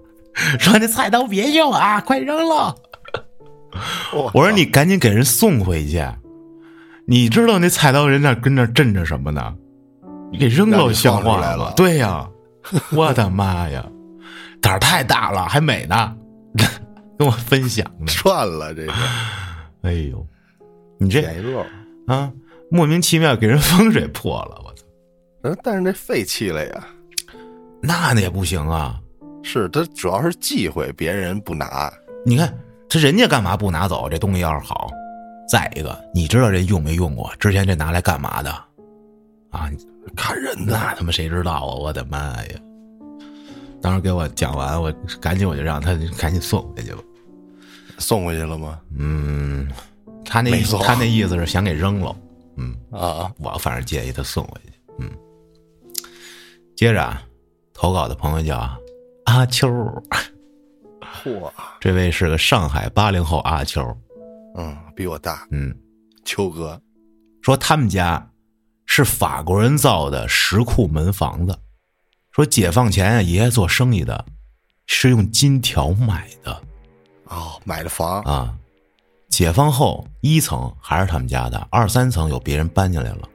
[0.59, 2.75] 说那菜刀别用啊，快扔了。
[4.13, 6.05] 我我说你赶紧给人送回去。
[7.07, 9.55] 你知道那菜刀人那跟那震着什么呢？
[10.33, 12.29] 你给扔了让你像话来了对呀，
[12.93, 13.87] 我的妈呀，
[14.61, 16.15] 胆儿太大了，还美呢，
[17.19, 18.07] 跟我分享呢。
[18.07, 18.93] 赚了，这个
[19.83, 20.27] 哎呦，
[20.99, 21.65] 你这捡一漏。
[22.07, 22.33] 啊，
[22.71, 24.85] 莫名其妙给人风水破了，我操！
[25.43, 26.87] 嗯，但是那废弃了呀。
[27.83, 29.01] 那那也不行啊！
[29.43, 31.93] 是他主要是忌讳别人不拿，
[32.25, 32.53] 你看
[32.89, 34.09] 这人家干嘛不拿走？
[34.09, 34.91] 这东西要是好，
[35.47, 37.31] 再一个，你知道人用没用过？
[37.39, 38.51] 之前这拿来干嘛的？
[39.51, 39.71] 啊，
[40.17, 40.73] 看人的。
[40.73, 41.75] 那他妈谁知道啊！
[41.75, 42.61] 我的妈呀！
[43.85, 47.03] 当时给我讲完，我赶紧我就让他赶紧送回去吧。
[47.99, 48.81] 送回去了吗？
[48.97, 49.71] 嗯，
[50.25, 52.17] 他那他那意思是想给扔了。
[52.57, 54.73] 嗯，啊，我反正建议他送回去。
[55.01, 55.11] 嗯，
[56.75, 57.23] 接着啊，
[57.75, 58.75] 投稿的朋友叫
[59.27, 59.69] 阿秋，
[61.23, 63.87] 嚯，这位是个上海八零后阿秋。
[64.57, 65.77] 嗯，比我大，嗯，
[66.25, 66.81] 秋哥，
[67.43, 68.27] 说他们家
[68.87, 71.55] 是法国人造的石库门房子，
[72.35, 74.25] 说解放前啊，爷爷做生意的，
[74.87, 76.61] 是用金条买的
[77.27, 78.53] 哦，买的房，啊。
[79.29, 83.29] 解放后，一层还是他们家的，二三层有别人搬进来了。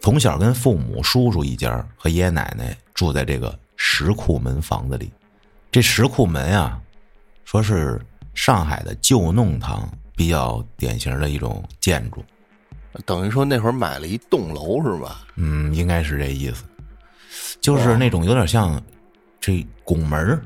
[0.00, 5.12] 从小跟父母、叔叔一家和爷爷奶奶住在这个石库门房子里。
[5.70, 6.80] 这石库门啊，
[7.44, 12.24] 说是上海的旧弄堂比较典型的一种建筑。
[13.06, 15.22] 等于说那会儿买了一栋楼是吧？
[15.36, 16.64] 嗯，应该是这意思，
[17.60, 18.82] 就是那种有点像
[19.40, 20.42] 这拱门儿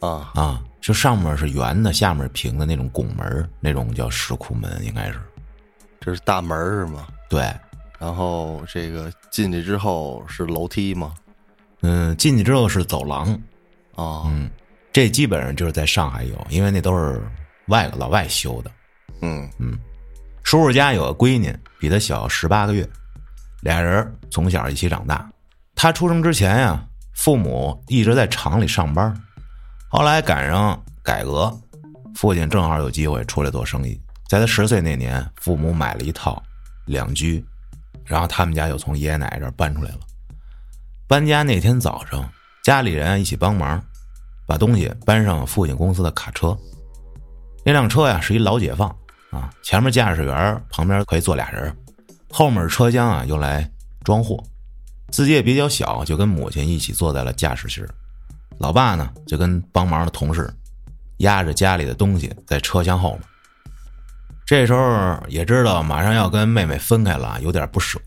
[0.00, 5.20] 啊，啊，就上面是圆的，下面平的那种拱门儿那种叫石库门，应该是
[6.00, 7.06] 这是大门是吗？
[7.28, 7.52] 对。
[7.98, 11.14] 然后这个进去之后是楼梯吗？
[11.80, 13.32] 嗯，进去之后是走廊，
[13.94, 14.50] 啊，嗯，
[14.92, 17.22] 这基本上就是在上海有，因为那都是
[17.68, 18.70] 外老外修的。
[19.22, 19.48] 嗯
[20.42, 22.86] 叔叔家有个闺女，比他小十八个月，
[23.62, 25.26] 俩人从小一起长大。
[25.74, 29.14] 他出生之前呀，父母一直在厂里上班，
[29.88, 31.52] 后来赶上改革，
[32.14, 34.00] 父亲正好有机会出来做生意。
[34.28, 36.42] 在他十岁那年，父母买了一套
[36.86, 37.44] 两居，
[38.04, 39.98] 然后他们家又从爷爷奶奶这儿搬出来了。
[41.06, 42.26] 搬家那天早上，
[42.62, 43.82] 家里人一起帮忙，
[44.46, 46.56] 把东西搬上了父亲公司的卡车。
[47.64, 48.88] 那辆车呀是一老解放
[49.30, 51.76] 啊，前面驾驶员旁边可以坐俩人，
[52.30, 53.70] 后面车厢啊用来
[54.02, 54.42] 装货。
[55.14, 57.88] 自己也比较小，就跟母亲一起坐在了驾驶室。
[58.58, 60.52] 老爸呢就跟帮忙的同事
[61.18, 63.20] 压着家里的东西在车厢后面。
[64.44, 68.00] 这时候也知道马上要跟妹妹分开了，有点不舍。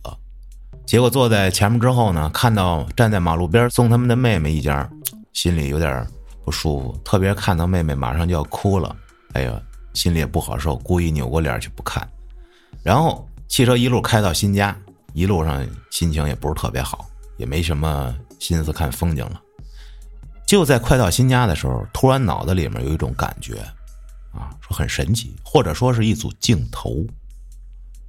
[0.86, 4.90] 结果坐在前面之后呢，看到站在马路边送他们的妹妹一家，
[5.32, 6.06] 心里有点
[6.44, 7.02] 不舒服。
[7.06, 8.94] 特别看到妹妹马上就要哭了，
[9.32, 9.62] 哎呀，
[9.94, 12.06] 心里也不好受，故意扭过脸去不看。
[12.84, 14.78] 然后汽车一路开到新家，
[15.18, 19.42] 一路上心情也不是特别好，也没什么心思看风景了。
[20.46, 23.56] 就在快到新家的时候，突然脑子里面有一种感觉。
[24.32, 27.04] 啊，说很神奇，或者说是一组镜头，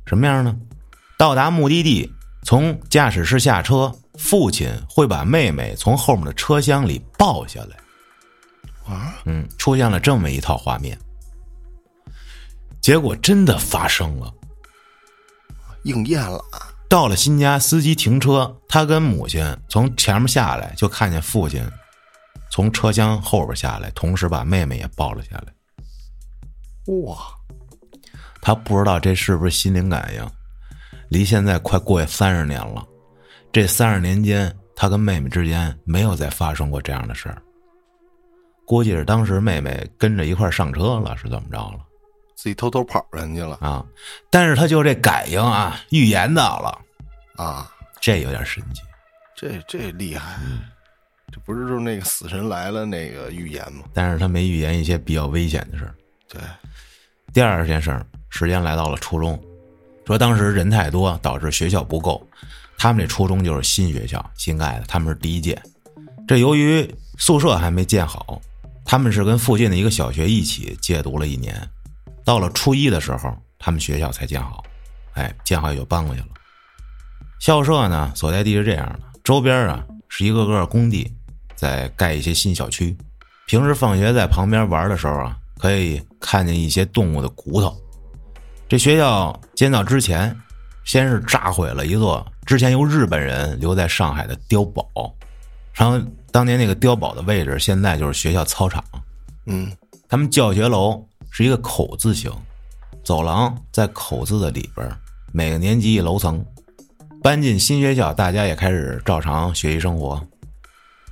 [0.04, 0.54] 什么样呢？
[1.16, 8.94] 到达目的地，从驾驶室下车，父亲会把妹妹从后面的车厢里抱下来。
[8.94, 10.98] 啊，嗯，出现了这么一套画面，
[12.82, 14.30] 结果真的发生了，
[15.84, 16.44] 应验了。
[16.88, 21.62] 到了新家，司机停车，他跟母亲从前面下来，就看见父亲
[22.50, 25.52] 从车厢后边下来，同时把妹妹也抱了下来。
[27.04, 27.18] 哇，
[28.40, 30.30] 他不知道这是不是心灵感应。
[31.10, 32.82] 离现在快过去三十年了，
[33.52, 37.42] 这三十年间，他跟妹妹之间没有再发生过这样的事儿。
[38.66, 41.80] 估计是当时妹妹跟着一块上车了，是怎么着了？
[42.38, 43.84] 自己偷偷跑人去了啊！
[44.30, 46.78] 但是他就这感应啊，预言到了
[47.34, 47.68] 啊，
[48.00, 48.80] 这有点神奇。
[49.34, 50.38] 这这厉害，
[51.32, 53.86] 这不是就是那个死神来了那个预言吗？
[53.92, 55.92] 但是他没预言一些比较危险的事儿。
[56.28, 56.40] 对。
[57.32, 59.36] 第二件事儿，时间来到了初中，
[60.06, 62.24] 说当时人太多，导致学校不够。
[62.78, 65.60] 他们这初中就是新学校，新盖的，他们是第一届。
[66.28, 68.40] 这由于宿舍还没建好，
[68.84, 71.68] 他们是跟附近的一个小学一起借读了一年。
[72.28, 74.62] 到了初一的时候，他们学校才建好，
[75.14, 76.26] 哎，建好也就搬过去了。
[77.40, 81.10] 校舍呢，所在地是这样的，周边啊是一个个工地，
[81.56, 82.94] 在盖一些新小区。
[83.46, 85.34] 平时放学在旁边玩的时候啊。
[85.56, 87.76] 可以看见一些动物的骨头。
[88.68, 90.32] 这学校建造之前，
[90.84, 95.12] 先是炸毁了一座之前由日本人留在上海的碉堡，
[95.72, 98.84] 然后当年那个碉堡的位置现在就是学校操场。
[99.46, 99.72] 嗯，
[100.08, 101.04] 他们教学楼
[101.38, 102.32] 是一个口字形，
[103.04, 104.90] 走廊在口字的里边，
[105.30, 106.44] 每个年级一楼层。
[107.22, 110.20] 搬进新学校，大家也开始照常学习生活。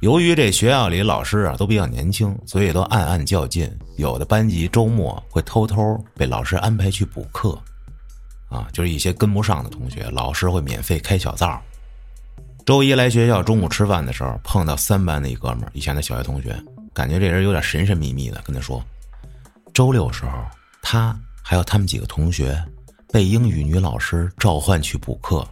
[0.00, 3.72] 由于这学校里老师啊都比较年轻，所以都暗暗较劲。
[3.98, 7.56] 有的班级周末会偷偷被老师安排去补课，
[8.48, 11.62] 啊，就是一些跟不上的同学，老师会免费开小灶。
[12.64, 16.52] 周一来学校，中午吃饭的时候碰到三班的一哥们儿，以前的小学同学，
[16.92, 18.84] 感觉这人有点神神秘秘的，跟他说，
[19.76, 20.30] 周六时候
[20.80, 22.58] 他还有他们几个同学
[23.12, 25.46] 被英语女老师召唤去补课，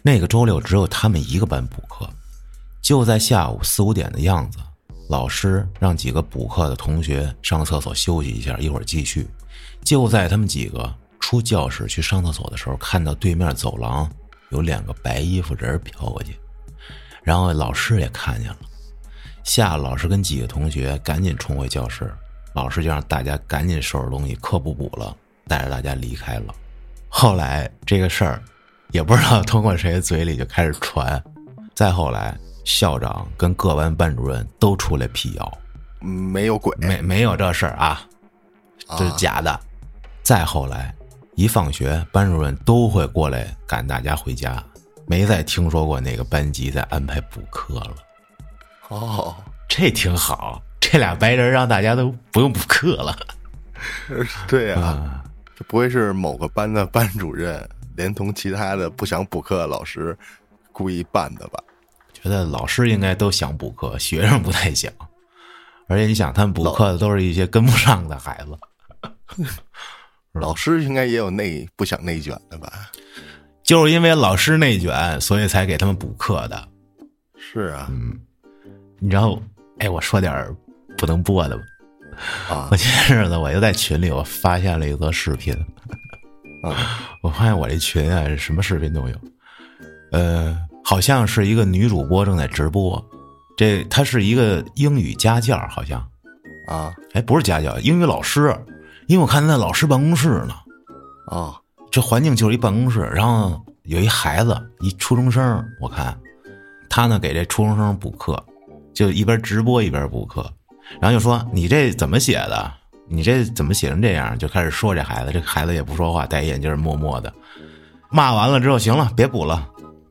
[0.00, 2.08] 那个周六只有他们一个班补课。
[2.80, 4.60] 就在下午四五点的样子，
[5.08, 9.28] 老师让几个补课的同学上厕所休息一下，一会儿继续。
[9.82, 14.08] 就在他们几个出教室去上厕所的时候，看到对面走廊
[14.50, 16.38] 有两个白衣服人飘过去，
[17.24, 18.58] 然后老师也看见了，
[19.42, 22.08] 夏老师跟几个同学赶紧冲回教室，
[22.54, 26.54] 老师就让大家赶紧收拾东西，课不补了，带着大家离开了。
[27.08, 28.42] 后来这个事儿
[28.90, 31.22] 也不知道通过谁嘴里就开始传，
[31.74, 32.36] 再后来。
[32.64, 35.58] 校长跟各班班主任都出来辟谣，
[35.98, 38.00] 没有鬼，没没有这事儿啊，
[38.96, 39.58] 这是假的。
[40.22, 40.94] 再后来，
[41.34, 44.62] 一放学，班主任都会过来赶大家回家，
[45.06, 47.96] 没再听说过哪个班级在安排补课了。
[48.90, 49.34] 哦，
[49.68, 53.16] 这挺好，这俩白人让大家都不用补课了。
[54.48, 55.22] 对呀，
[55.56, 60.16] 这不会是某个班的班主任连同其他的不想补课的老师
[60.72, 61.62] 故意办的吧？
[62.12, 64.92] 觉得老师应该都想补课，学生不太想。
[65.88, 69.44] 而且你想，他们补课的都是一些跟不上的孩子。
[70.32, 72.90] 老师应该也有内不想内卷的吧？
[73.62, 76.68] 就是因为老师内卷，所以才给他们补课的。
[77.36, 78.18] 是啊，嗯。
[78.98, 79.40] 你知道，
[79.78, 80.56] 哎，我说点
[81.02, 81.64] 不能播的吧？
[82.48, 82.68] 啊！
[82.70, 85.52] 我前日子我又在群里，我发现了一则视频。
[86.62, 87.02] 啊！
[87.22, 89.16] 我发现我这群啊，什么视频都有。
[90.12, 90.56] 呃。
[90.84, 93.02] 好像是一个女主播正在直播，
[93.56, 96.04] 这她是一个英语家教，好像，
[96.66, 98.52] 啊，哎，不是家教，英语老师，
[99.06, 100.54] 因为我看她在老师办公室呢，
[101.28, 101.54] 啊，
[101.92, 106.18] 这环境就是一办公室，然后有一孩子，一初中生，我看
[106.90, 108.44] 他呢给这初中生补课，
[108.92, 110.52] 就一边直播一边补课，
[111.00, 112.72] 然后就说你这怎么写的？
[113.08, 114.38] 你这怎么写成这样？
[114.38, 117.32] 就开始说这孩子，这孩子也不说话，戴眼镜，默默的
[118.10, 119.68] 骂完了之后，行了，别补了，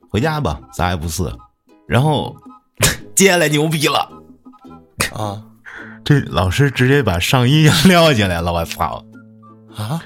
[0.10, 1.24] 回家吧，啥也不是。
[1.88, 2.36] 然后
[3.16, 4.08] 接下来牛逼了
[5.14, 5.42] 啊！
[6.04, 9.04] 这老师直接把上衣 撩起来了，我操！
[9.76, 10.02] 啊！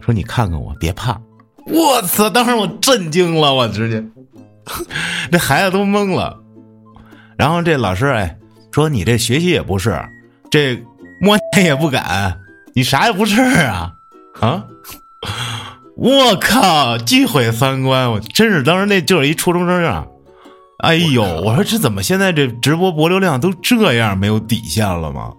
[0.00, 1.18] 说你看看我，别怕！
[1.66, 2.28] 我操！
[2.28, 4.04] 当时我震惊了，我直接，
[5.30, 6.38] 这孩子都懵了。
[7.36, 8.36] 然后这老师哎
[8.72, 10.02] 说你这学习也不是，
[10.50, 10.82] 这
[11.20, 12.40] 摸也不敢，
[12.74, 13.92] 你啥也不是啊
[14.40, 14.64] 啊！
[15.94, 18.10] 我靠，巨毁三观！
[18.10, 20.06] 我真是当时那就是一初中生啊！
[20.78, 25.32] 哎呦，我说这怎么现在这直播博流量都这样没有底线了吗？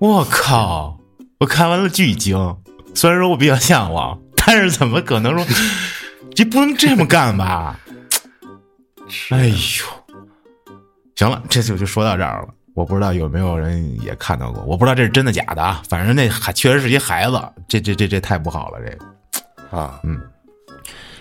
[0.00, 0.98] 我靠！
[1.38, 2.56] 我看完了巨惊，
[2.94, 5.46] 虽然说我比较向往， 但是怎么可能说
[6.34, 7.78] 这不能这么干吧？
[9.30, 9.54] 哎呦，
[11.14, 12.48] 行了，这次我就说到这儿了。
[12.80, 15.82] 我不知道有没有人也看到过，我不知道这是真的假的啊。
[15.86, 20.18] 反正那还确实是一孩子，这这这这太不好了，这个啊，嗯。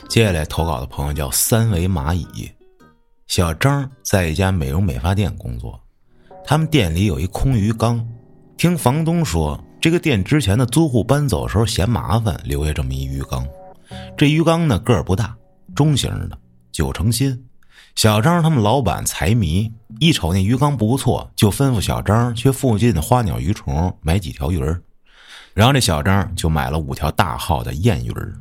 [0.08, 2.50] 接下来投稿的朋友叫三维蚂蚁。
[3.28, 5.78] 小张在一家美容美发店工作，
[6.46, 8.08] 他们店里有一空鱼缸，
[8.56, 13.46] 听房东说，这个店之前的租户搬走的时候嫌麻烦，留下这么一鱼缸。
[14.18, 15.36] 这鱼缸呢个儿不大，
[15.76, 16.38] 中型的，
[16.72, 17.38] 九成新。
[18.00, 19.70] 小张他们老板财迷，
[20.00, 24.82] 一瞅那鱼缸不错，就吩咐小张去附近的花鸟鱼虫买几条鱼儿。
[25.54, 28.34] 然后这小张就买了五条大号的燕鱼儿，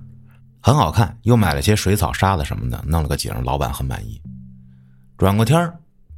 [0.60, 4.22] 很好看，又买了些水草沙子什么的，弄了个景，老板很满意。
[5.16, 5.68] 转过天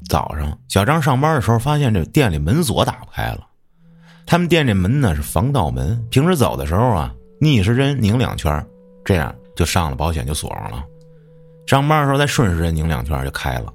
[0.07, 3.47] 早上小张上班的时候，发现这店里门锁打不开了。
[4.27, 7.11] 他们店这门呢是防盗门，平时走的时候啊，
[7.41, 8.63] 逆时针拧两圈，
[9.03, 10.85] 这样就上了保险就锁上了。
[11.71, 13.73] 上班的时候再顺时针拧两圈就开了。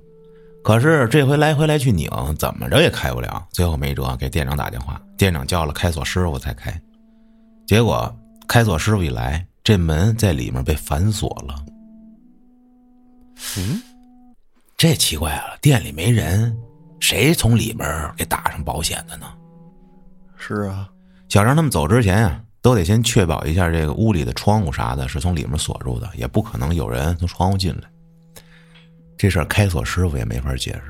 [0.62, 3.48] 可是这回来回来去拧，怎么着也开不了。
[3.54, 6.78] 最后没辙，给店长打电话，店长叫了开锁师傅才开。
[7.66, 8.14] 结果
[8.50, 11.56] 开锁师傅一来，这门在里面被反锁了。
[13.58, 13.82] 嗯。
[14.76, 16.54] 这奇怪了，店里没人，
[17.00, 19.26] 谁从里面给打上保险的呢？
[20.36, 20.90] 是啊，
[21.30, 27.84] 小张他们走之前啊，都得先确保一下这个屋里的窗户啥的是从里面锁住的，也不可能有人从窗户进来。
[29.16, 30.82] 这事儿开锁师傅也没法解释。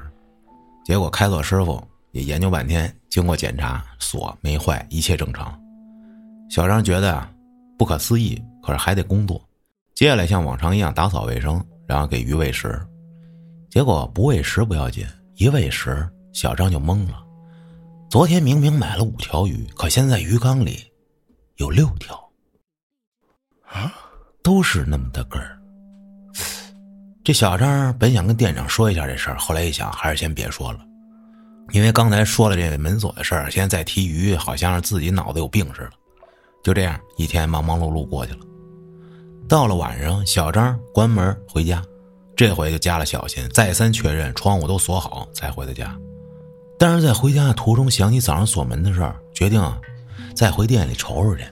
[0.86, 5.54] 结果开锁师傅也研究半天，经过检查，锁没坏，一切正常。
[6.50, 7.30] 小张觉得啊，
[7.78, 9.46] 不可思议，可是还得工作。
[9.96, 12.82] 接下来像往常一样打扫卫生，然后给鱼喂食。
[13.70, 15.06] 结果不喂食不要紧，
[15.36, 17.22] 一喂食，小张就懵了。
[18.10, 20.80] 昨天明明买了五条鱼，可现在鱼缸里
[21.58, 22.16] 有六条，
[23.66, 23.94] 啊，
[24.44, 25.58] 都是那么大个儿。
[27.24, 30.80] 这小张本想跟店长说一下这事儿，后来一想，还是先别说了，
[31.72, 35.92] 因为刚才说了这个门锁的事儿，现在再提鱼，好像是自己脑子有病似的。
[36.62, 38.40] 就这样，一天忙忙碌碌过去了。
[39.48, 41.82] 到了晚上，小张关门回家。
[42.36, 45.98] 这回就加了小心，再三确认窗户都锁好才回的家。
[46.78, 49.80] 但是在回家的途中想起早上锁门的事儿，决定啊，
[50.36, 51.44] 再回店里瞅瞅去。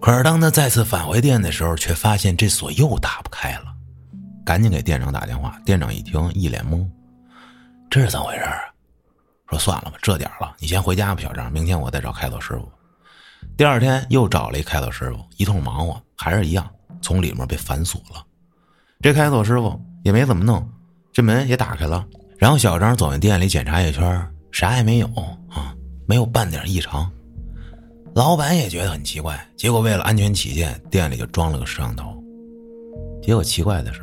[0.00, 3.74] 可是当他再次返回店的时候，却发现这锁又打不开了，
[4.44, 5.58] 赶紧给店长打电话。
[5.64, 6.86] 店长一听，一脸懵，
[7.90, 8.58] 这是怎么回事啊？
[9.48, 12.70] 说算了吧，这点了，你先回家吧，小张，明天我再找开锁师傅。
[13.56, 16.68] 第二天又找了一开锁师傅，一通忙活，还是一样，
[17.00, 18.24] 从里面被反锁了。
[19.00, 20.68] 这开锁师傅也没怎么弄，
[21.12, 22.06] 这门也打开了。
[22.36, 25.06] 然后小张走进店里检查一圈，啥也没有
[25.48, 25.74] 啊，
[26.06, 27.10] 没有半点异常。
[28.18, 32.20] 老板也觉得很奇怪，结果为了安全起见，店里就装了个摄像头。
[33.22, 34.00] 结果奇怪的是，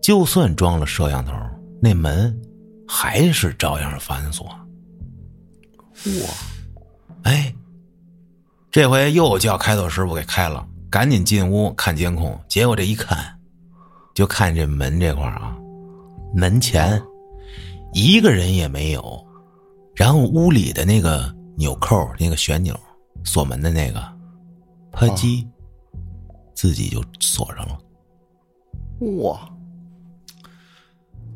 [0.00, 1.32] 就算装了摄像头，
[1.82, 2.40] 那门
[2.86, 4.46] 还是照样反锁。
[6.22, 6.28] 哇！
[7.24, 7.52] 哎，
[8.70, 12.40] 这回又叫开锁师傅给开了，赶紧进屋看监控。
[12.46, 13.36] 结果这一看。
[14.14, 15.54] 就看这门这块啊，
[16.32, 17.02] 门前
[17.92, 19.26] 一个人也没有，
[19.96, 22.78] 然后屋里的那个纽扣、那个旋钮
[23.26, 24.00] 锁门的那个，
[24.90, 25.46] 啪叽，
[26.54, 27.78] 自己就锁上了。
[29.20, 29.38] 哇！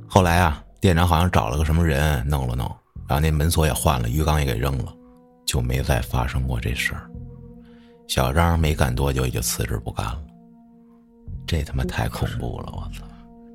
[0.09, 2.67] 后来啊，店长好像找了个什么人弄了弄，
[3.07, 4.95] 然后那门锁也换了，鱼缸也给扔了，
[5.45, 7.11] 就没再发生过这事儿。
[8.09, 10.23] 小张没干多久也就辞职不干了。
[11.47, 12.73] 这他妈太恐怖了！
[12.73, 13.05] 我操，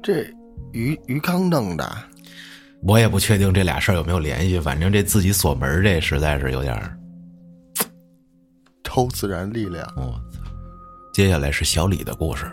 [0.04, 0.24] 这
[0.72, 1.90] 鱼鱼缸弄的，
[2.84, 4.60] 我也不确定这俩事儿有没有联系。
[4.60, 6.76] 反正这自己锁门这实在是有点
[8.86, 9.86] 超自然力量。
[9.98, 10.40] 我操！
[11.12, 12.46] 接下来是小李的故事。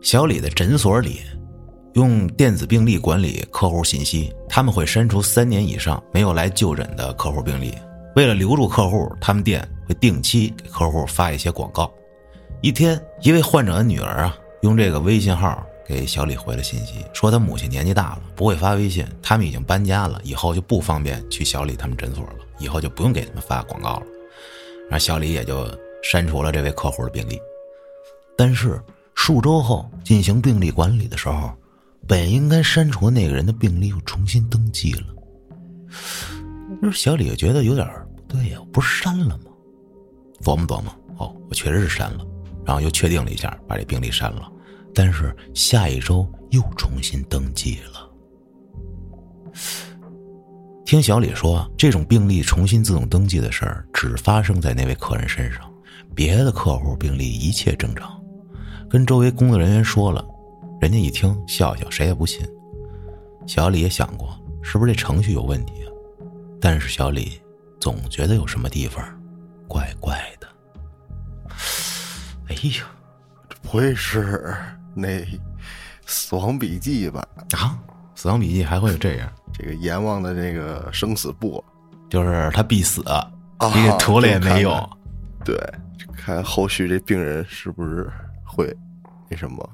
[0.00, 1.20] 小李的诊所里
[1.94, 7.74] 用电子病历管理客户信息，他们会删除三年以上没有来就诊的客户病历。
[8.14, 11.92] 为了留住客户，他们店会定期给客户发一些广告。
[12.62, 24.06] 一天，一位患者的女儿啊，用这个微信号给小李回了信息，说他母亲年纪大了，不会发微信，他们已经搬家了，以后就不方便去小李他们诊所了，以后就不用给他们发广告了。
[24.88, 25.66] 然后小李也就
[26.02, 27.38] 删除了这位客户的病历。
[28.36, 28.80] 但是
[29.14, 31.50] 数周后进行病历管理的时候，
[32.06, 35.06] 本应该删除那个人的病历又重新登记了。
[36.92, 39.44] 小李觉得有点不对呀，不是删了吗？
[40.42, 42.24] 琢磨琢磨，哦，我确实是删了。
[42.64, 44.50] 然后又确定了一下，把这病历删了，
[44.94, 48.10] 但是下一周又重新登记了。
[50.86, 55.68] 听小李说，这种病例重新自动登记的事儿只发生在那位客人身上，
[56.14, 58.22] 别的客户病例一切正常。
[58.88, 60.24] 跟周围工作人员说了，
[60.80, 62.48] 人家一听笑笑，谁也不信。
[63.48, 65.90] 小李也想过，是不是这程序有问题啊？
[66.60, 67.42] 但是小李
[67.80, 69.04] 总觉得有什么地方
[69.66, 70.46] 怪怪的。
[72.46, 72.86] 哎呀，
[73.48, 74.54] 这不会是
[74.94, 75.08] 那
[76.06, 77.26] 《死亡笔记》吧？
[77.58, 77.76] 啊，
[78.16, 79.30] 《死亡笔记》还会有这样？
[79.52, 81.62] 这个阎王的这个生死簿，
[82.10, 83.00] 就是他必死，
[83.74, 84.90] 你给涂了也没用。
[85.44, 85.56] 对，
[86.16, 88.10] 看后续这病人是不是
[88.44, 88.74] 会
[89.30, 89.70] 那什么？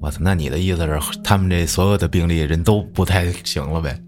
[0.00, 4.00] 我操，那你的意思是，他们这所有的病例人都不太行了呗？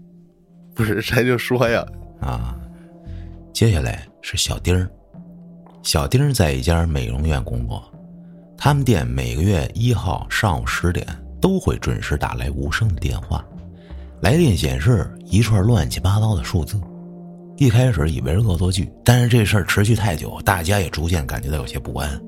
[0.75, 1.85] 不是，咱就说呀。
[2.19, 2.55] 啊，
[3.53, 4.89] 接下来是小丁儿。
[5.83, 7.83] 小丁儿在一家美容院工作，
[8.57, 11.05] 他们店每个月一号上午十点
[11.41, 13.43] 都会准时打来无声的电话，
[14.21, 16.79] 来电显示一串乱七八糟的数字。
[17.57, 22.21] 一开始以为是恶作剧，但是这事儿持续太久，大家也逐渐感觉到有些不安，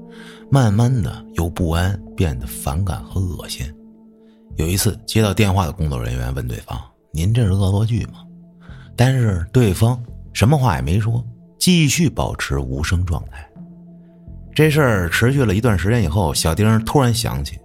[0.52, 3.66] 慢慢的由不安变得反感和恶心。
[4.58, 6.80] 有一次接到电话的工作人员问对方
[7.14, 8.20] ：“您这是恶作剧吗？”
[8.96, 10.00] 但是对方
[10.34, 11.24] 什么话也没说。
[11.60, 13.50] 继续保持无声状态。
[14.54, 17.58] 这事儿持续了一段时间以后，小丁突然想起，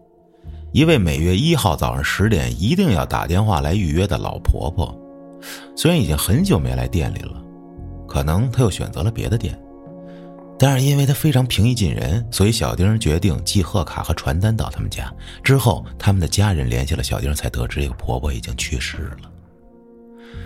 [0.73, 4.95] 一位每月一号早上十点一定要打电话来预约的老婆婆，
[5.75, 7.43] 虽然已经很久没来店里了，
[8.07, 9.59] 可能她又选择了别的店，
[10.59, 15.11] 但是因为她非常平易近人，所以小丁决定寄贺卡和传单到他们家。
[15.43, 19.31] 之后，他们的家人联系了小丁，才得知这个婆婆已经去世了。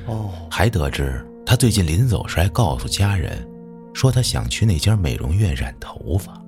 [0.07, 1.27] 哦，还得知。
[1.45, 3.45] 她最近临走时还告诉家人，
[3.93, 6.41] 说她想去那家美容院染头发。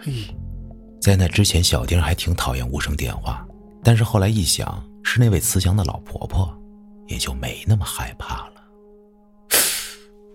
[0.00, 0.12] 嘿，
[1.02, 3.44] 在那之前，小丁还挺讨厌无声电话，
[3.82, 6.48] 但是后来一想是那位慈祥的老婆婆，
[7.08, 8.52] 也就没那么害怕了。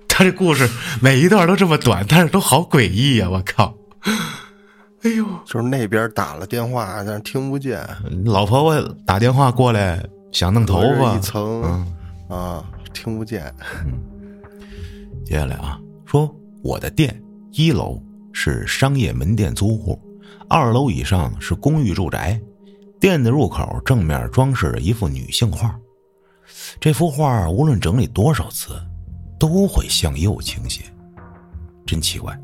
[0.10, 0.70] 他这故事
[1.02, 3.30] 每一段都这么短，但是都好诡异呀！
[3.30, 3.74] 我靠！
[5.04, 7.82] 哎呦，就是那边打了电话，但是听不见。
[8.26, 10.04] 老婆婆打电话过来
[10.34, 11.62] 想弄头发，一层
[12.28, 12.62] 啊。
[12.94, 13.54] 听不见。
[15.26, 16.30] 接下来啊，说
[16.62, 17.18] 我的店
[17.52, 18.02] 一楼
[18.34, 19.98] 是商业门店租户，
[20.50, 22.40] 二楼以上是公寓住宅。
[23.00, 25.80] 店的入口正面装饰着一幅女性画，
[26.80, 28.74] 这幅画无论整理多少次，
[29.40, 30.82] 都会向右倾斜，
[31.86, 32.36] 真奇怪。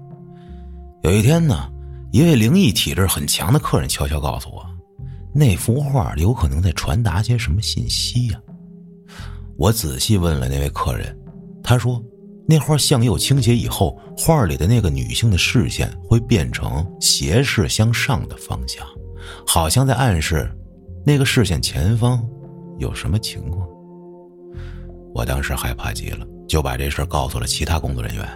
[1.01, 1.67] 有一天呢，
[2.11, 4.63] 一位灵异体质很强的客人悄悄告诉我，
[5.33, 8.39] 那幅画有可能在传达些什么信息呀。
[9.57, 11.17] 我仔细问了那位客人，
[11.63, 11.99] 他说
[12.47, 18.85] ：“那画向右倾斜以后，画里的那个女性的视线会变成斜视向上的方向，
[19.47, 20.49] 好像在暗示
[21.05, 22.23] 那个视线前方
[22.79, 23.67] 有什么情况。”
[25.15, 28.27] 我当时害怕极了，就把这事告诉了其他工作人员，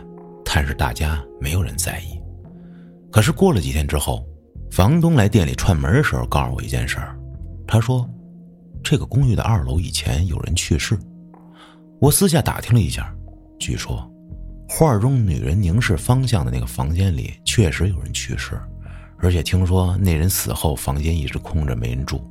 [0.46, 2.20] 但是大家没有人在意。
[3.12, 4.26] 可是过了几天之后，
[4.72, 7.18] 房东来店里串门的时候，告诉我一件事儿，
[7.68, 8.08] 他说。
[8.84, 10.98] 这个公寓的二楼以前有人去世，
[12.00, 13.14] 我私下打听了一下，
[13.60, 14.10] 据说
[14.68, 18.60] 画中女人凝视方向的那个房间里确实有人去世，
[19.18, 22.22] 而且听说那人死后房间一直空着没人住。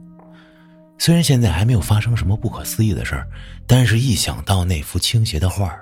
[0.98, 3.28] 虽然现在还没有发生什么不可思议的事儿，
[3.66, 5.74] 但是一想到那幅倾斜的画，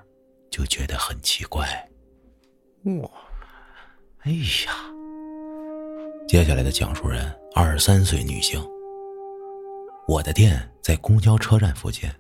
[0.51, 1.67] 就觉得很奇怪。
[2.85, 3.11] 哇，
[4.23, 4.73] 哎呀！
[6.27, 8.61] 接下来的讲述人二十三岁女性。
[10.09, 12.11] 我的店在公交车站附近，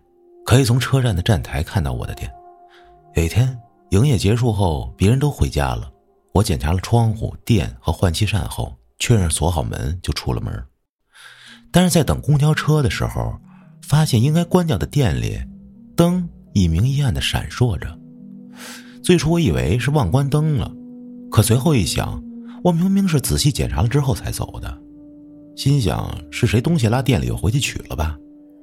[0.44, 2.30] 可以从车站的站台看到我的店。
[3.14, 3.56] 有一天
[3.90, 5.88] 营业结束后，别人都回家了，
[6.32, 10.52] 我检查了窗户、电和换气扇后，确认锁好门，就出了门。
[11.70, 13.38] 但是在等公交车的时候，
[13.82, 15.40] 发现应该关掉的店里，
[15.94, 17.96] 灯一明一暗的闪烁着。
[19.00, 20.72] 最初我以为是忘关灯了，
[21.30, 22.20] 可随后一想，
[22.64, 24.76] 我明明是仔细检查了之后才走的。
[25.54, 28.18] 心想是谁东西落店里又回去取了吧，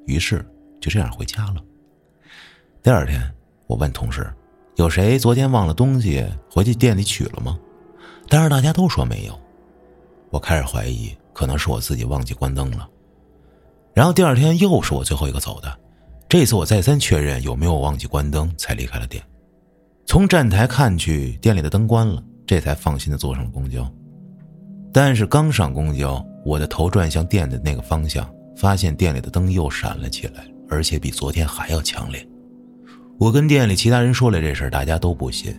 [0.08, 0.46] 于是
[0.82, 1.64] 就这样回家了。
[2.84, 3.22] 第二天，
[3.68, 4.30] 我问同事，
[4.76, 7.58] 有谁昨天忘了东西回去店里取了吗？
[8.28, 9.40] 但是大家都说没有。
[10.30, 12.88] 我开始怀疑，可能是我自己忘记关灯了。
[13.94, 15.78] 然后第二天又是我最后一个走的，
[16.30, 19.22] 这次我再三确认有没有忘记关灯，才离开了店。
[20.06, 23.86] 从站台看去，店里的灯关了，这才放心的坐上了公交。
[24.94, 32.26] 但是刚上公交，我的头转向店的那个方向，发现店里的灯又闪了起来，而且比昨天还要强烈。
[33.22, 35.56] 我跟店里其他人说了这事大家都不信。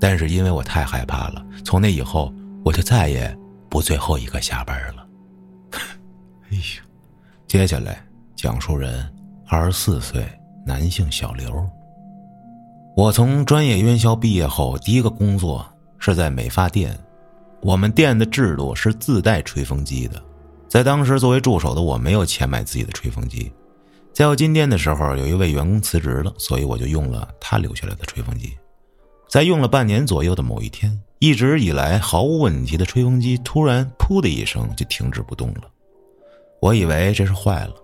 [0.00, 3.38] 但是因为我太害怕了，从那以后我就再也
[3.70, 5.06] 不最后一个下班了。
[6.50, 6.82] 哎呦，
[7.46, 8.04] 接下来
[8.34, 9.08] 讲述人
[9.46, 10.26] 二十四岁
[10.66, 11.64] 男性小刘。
[12.96, 15.64] 我从专业院校毕业后，第一个工作
[16.00, 16.98] 是在美发店。
[17.60, 20.20] 我们店的制度是自带吹风机的。
[20.68, 23.52] 在当时，作为助手的我没有钱买自己的吹风机。
[24.12, 28.52] 在我进店的时候，有一位员工辞职了，所以我就用了他留下来的吹风机。
[29.28, 35.62] 在用了半年左右的某一天，一直以来毫无问题的吹风机突然“噗”的一声就停止不动了。
[36.60, 37.74] 我以为这是坏了，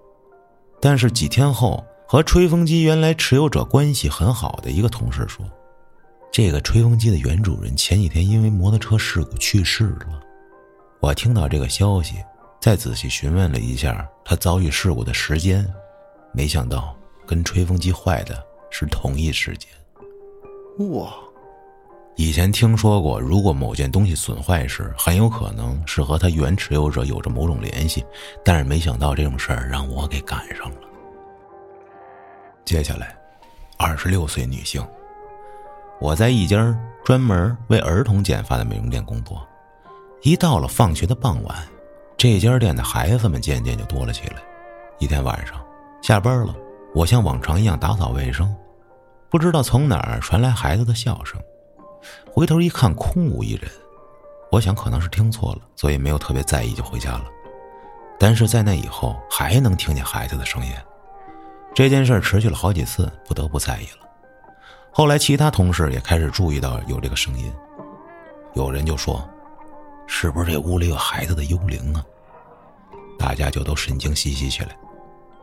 [0.81, 1.85] 但是几天后。
[2.11, 5.45] 和吹风机原来持有者关系很好的一个同事说
[6.33, 10.19] ：“这个吹风机的原主人前几天因为摩托车事故去世了。”
[11.01, 12.15] 我听到这个消息，
[12.63, 15.63] 再仔细询问了一下他遭遇事故的时间，
[16.33, 19.71] 没想到跟吹风机坏的是同一时间。
[20.91, 21.13] 哇！
[22.17, 28.05] 以前听说过，如果某件东西损坏时，很有可能是和它原持有者有着某种联系，
[28.45, 30.81] 但是没想到这种事儿让我给赶上了。
[32.65, 33.17] 接下来，
[33.77, 34.85] 二十六岁女性。
[36.01, 39.47] 我在一家专门为儿童剪发的美容店工作。
[40.23, 41.57] 一到了放学的傍晚，
[42.17, 44.43] 这家店的孩子们渐渐就多了起来。
[44.99, 45.65] 一天晚上，
[46.01, 46.55] 下班了，
[46.95, 48.55] 我像往常一样打扫卫生，
[49.29, 51.41] 不知道从哪儿传来孩子的笑声。
[52.33, 53.71] 回头一看，空无一人。
[54.51, 57.25] 我想可能是听错了，所以没有特别在意，就回家了。
[58.19, 60.73] 但是在那以后，还能听见孩子的声音。
[61.75, 64.09] 这件事持续了好几次，不得不在意了。
[64.91, 67.53] 后来，其他同事也开始注意到有这个声音，
[68.55, 69.23] 有人就说
[70.09, 72.03] ：“是不是这屋里有孩子的幽灵啊？”
[73.19, 74.71] 大家就都神经兮兮起来。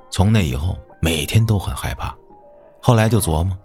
[0.10, 2.16] 从那以后，每天都很害怕。
[2.82, 3.58] 后来就琢磨，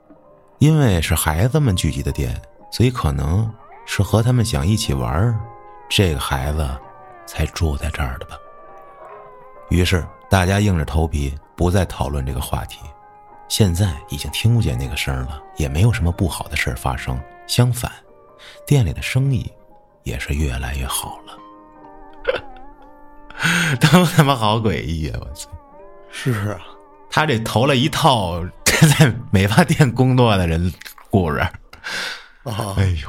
[0.58, 3.52] 因为是孩子们聚集的店，所以可能
[3.86, 5.38] 是和他们想一起玩，
[5.88, 6.68] 这个孩子
[7.26, 8.36] 才住在这儿的吧。
[9.68, 11.32] 于是大家硬着头皮。
[11.56, 12.78] 不再讨论这个话题，
[13.46, 17.20] 现在已经听不见那个声了，也没有什么不好的事发生。
[17.46, 17.92] 相反，
[18.66, 19.52] 店里的生意
[20.02, 21.36] 也是越来越好了。
[23.78, 25.18] 他妈他妈好诡异啊！
[25.20, 25.50] 我操！
[26.10, 26.60] 是啊，
[27.10, 30.72] 他这投了一套在美发店工作的人
[31.10, 31.38] 故事。
[32.42, 32.74] 啊！
[32.76, 33.08] 哎呦，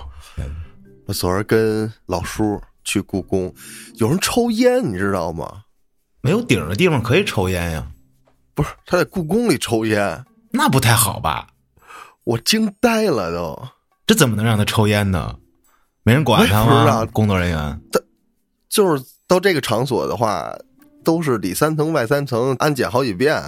[1.06, 3.54] 我昨儿跟老叔去故宫，
[3.96, 5.64] 有人抽烟，你知道吗？
[6.22, 7.88] 没有顶的地方可以抽烟呀。
[8.54, 11.48] 不是他在故宫里抽烟，那不太好吧？
[12.24, 13.68] 我惊呆了都，
[14.06, 15.38] 这怎么能让他抽烟呢？
[16.04, 17.06] 没人管他吗？
[17.06, 18.00] 工作人员，他
[18.70, 20.54] 就是到这个场所的话，
[21.04, 23.42] 都是里三层外三层安检好几遍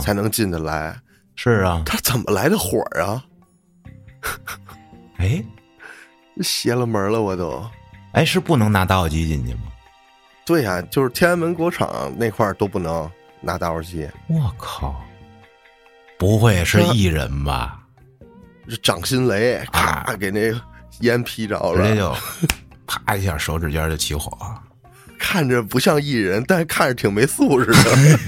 [0.00, 0.96] 才能进得来。
[1.36, 3.24] 是啊，他怎么来的火啊？
[5.18, 5.42] 哎，
[6.40, 7.64] 邪了门了，我都。
[8.12, 9.62] 哎，是不能拿打火机进去吗？
[10.44, 13.10] 对呀，就是天安门广场那块儿都不能。
[13.44, 14.94] 拿打火机，我靠！
[16.16, 17.80] 不会是艺人吧？
[18.68, 20.52] 这掌心雷，咔给那
[21.00, 22.14] 烟劈着了，直接就
[22.86, 24.30] 啪一下，手指尖就起火。
[25.22, 28.18] 看着不像艺人，但是看着挺没素质的。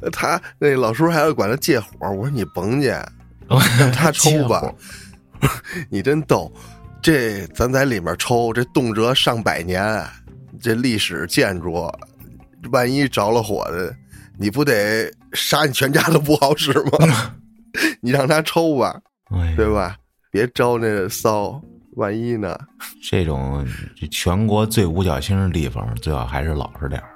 [0.10, 2.98] 他那老叔还要管他借火，我说你甭借，
[3.78, 4.72] 让他 抽吧。
[5.90, 6.50] 你真逗，
[7.02, 10.02] 这咱在里面抽，这动辄上百年。
[10.58, 11.92] 这历史建筑，
[12.70, 13.94] 万一着了火的，
[14.38, 17.34] 你不得杀你全家都不好使吗？
[18.00, 18.98] 你让他抽吧，
[19.56, 19.96] 对吧？
[20.30, 21.60] 别招那骚，
[21.96, 22.58] 万一呢？
[23.02, 23.66] 这种
[24.10, 27.08] 全国最五角星的地方，最好还是老实点儿。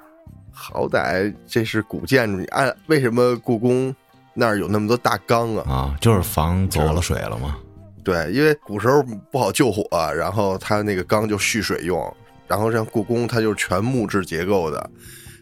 [0.51, 3.93] 好歹这是古建筑，你按为什么故宫
[4.33, 5.71] 那儿有那么多大缸啊？
[5.71, 7.57] 啊，就是防走了水了吗？
[8.03, 12.15] 对，因为古时候不好救火，然后它那个缸就蓄水用。
[12.47, 14.89] 然后像故宫，它就是全木质结构的，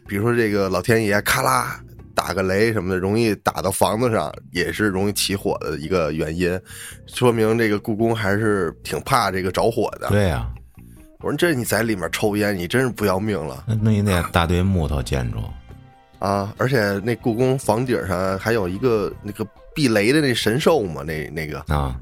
[0.07, 1.79] 比如说这个老天爷咔啦
[2.26, 6.59] 打个雷什么的，容易打到房子上，也是容易起火的一个原因，
[7.05, 10.09] 说明这个故宫还是挺怕这个着火的。
[10.09, 10.51] 对呀，
[11.19, 15.38] 我说这你在里面抽烟，你真是不要命了那那那大堆木头建筑，
[16.17, 16.51] 啊！
[16.57, 19.45] 而且那故宫房顶上还有一个那个
[19.76, 21.95] 避雷的那神兽嘛，那那个啊，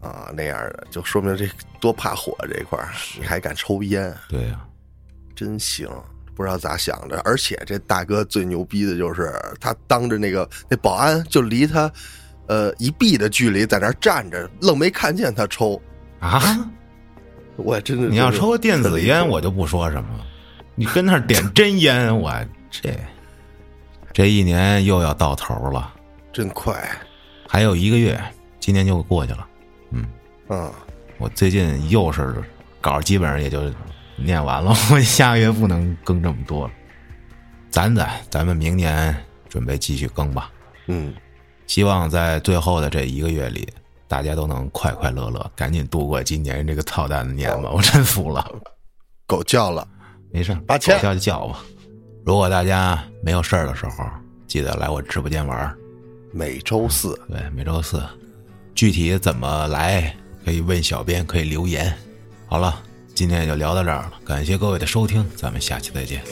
[0.00, 1.48] 啊那样的，就说明这
[1.80, 4.60] 多怕火这一块儿，你还敢抽烟，对呀、
[5.34, 5.88] 真行！
[6.34, 11.90] 不知道咋想的，而且这大哥最牛逼的就是他当着那个那保安就离他，
[12.46, 15.80] 呃一臂的距离在那儿站着，愣没看见他抽。
[16.20, 16.40] 啊！
[17.56, 20.08] 我真的，你要抽电子烟，我就不说什么。
[20.74, 22.32] 你跟那儿点真烟，我
[22.70, 22.98] 这
[24.12, 25.92] 这一年又要到头了，
[26.32, 26.74] 真快，
[27.46, 28.18] 还有一个月，
[28.58, 29.46] 今年就过去了。
[29.90, 30.06] 嗯
[30.48, 30.72] 嗯，
[31.18, 32.42] 我最近又是
[32.80, 33.70] 稿基本上也就
[34.16, 36.72] 念完了， 我下个月不能更这么多了。
[37.70, 39.16] 攒攒，咱们明年
[39.48, 40.50] 准备继续更吧。
[40.86, 41.14] 嗯，
[41.66, 43.66] 希望在最后的这一个月里，
[44.06, 47.70] 大家都能快快乐乐，赶紧度过今年这个操蛋的年吧。
[47.72, 48.46] 我真服了，
[49.26, 49.86] 狗叫了，
[50.30, 51.58] 没事，八千狗叫就叫吧。
[52.24, 54.04] 如果大家没有事儿的时候，
[54.46, 55.76] 记得来我直播间玩儿。
[56.30, 58.02] 每周四对，每周四，
[58.74, 61.92] 具体怎么来可以问小编，可以留言。
[62.46, 62.82] 好了，
[63.14, 66.22] 今天也就聊到这儿了，感谢各位的收听，咱们下期再见。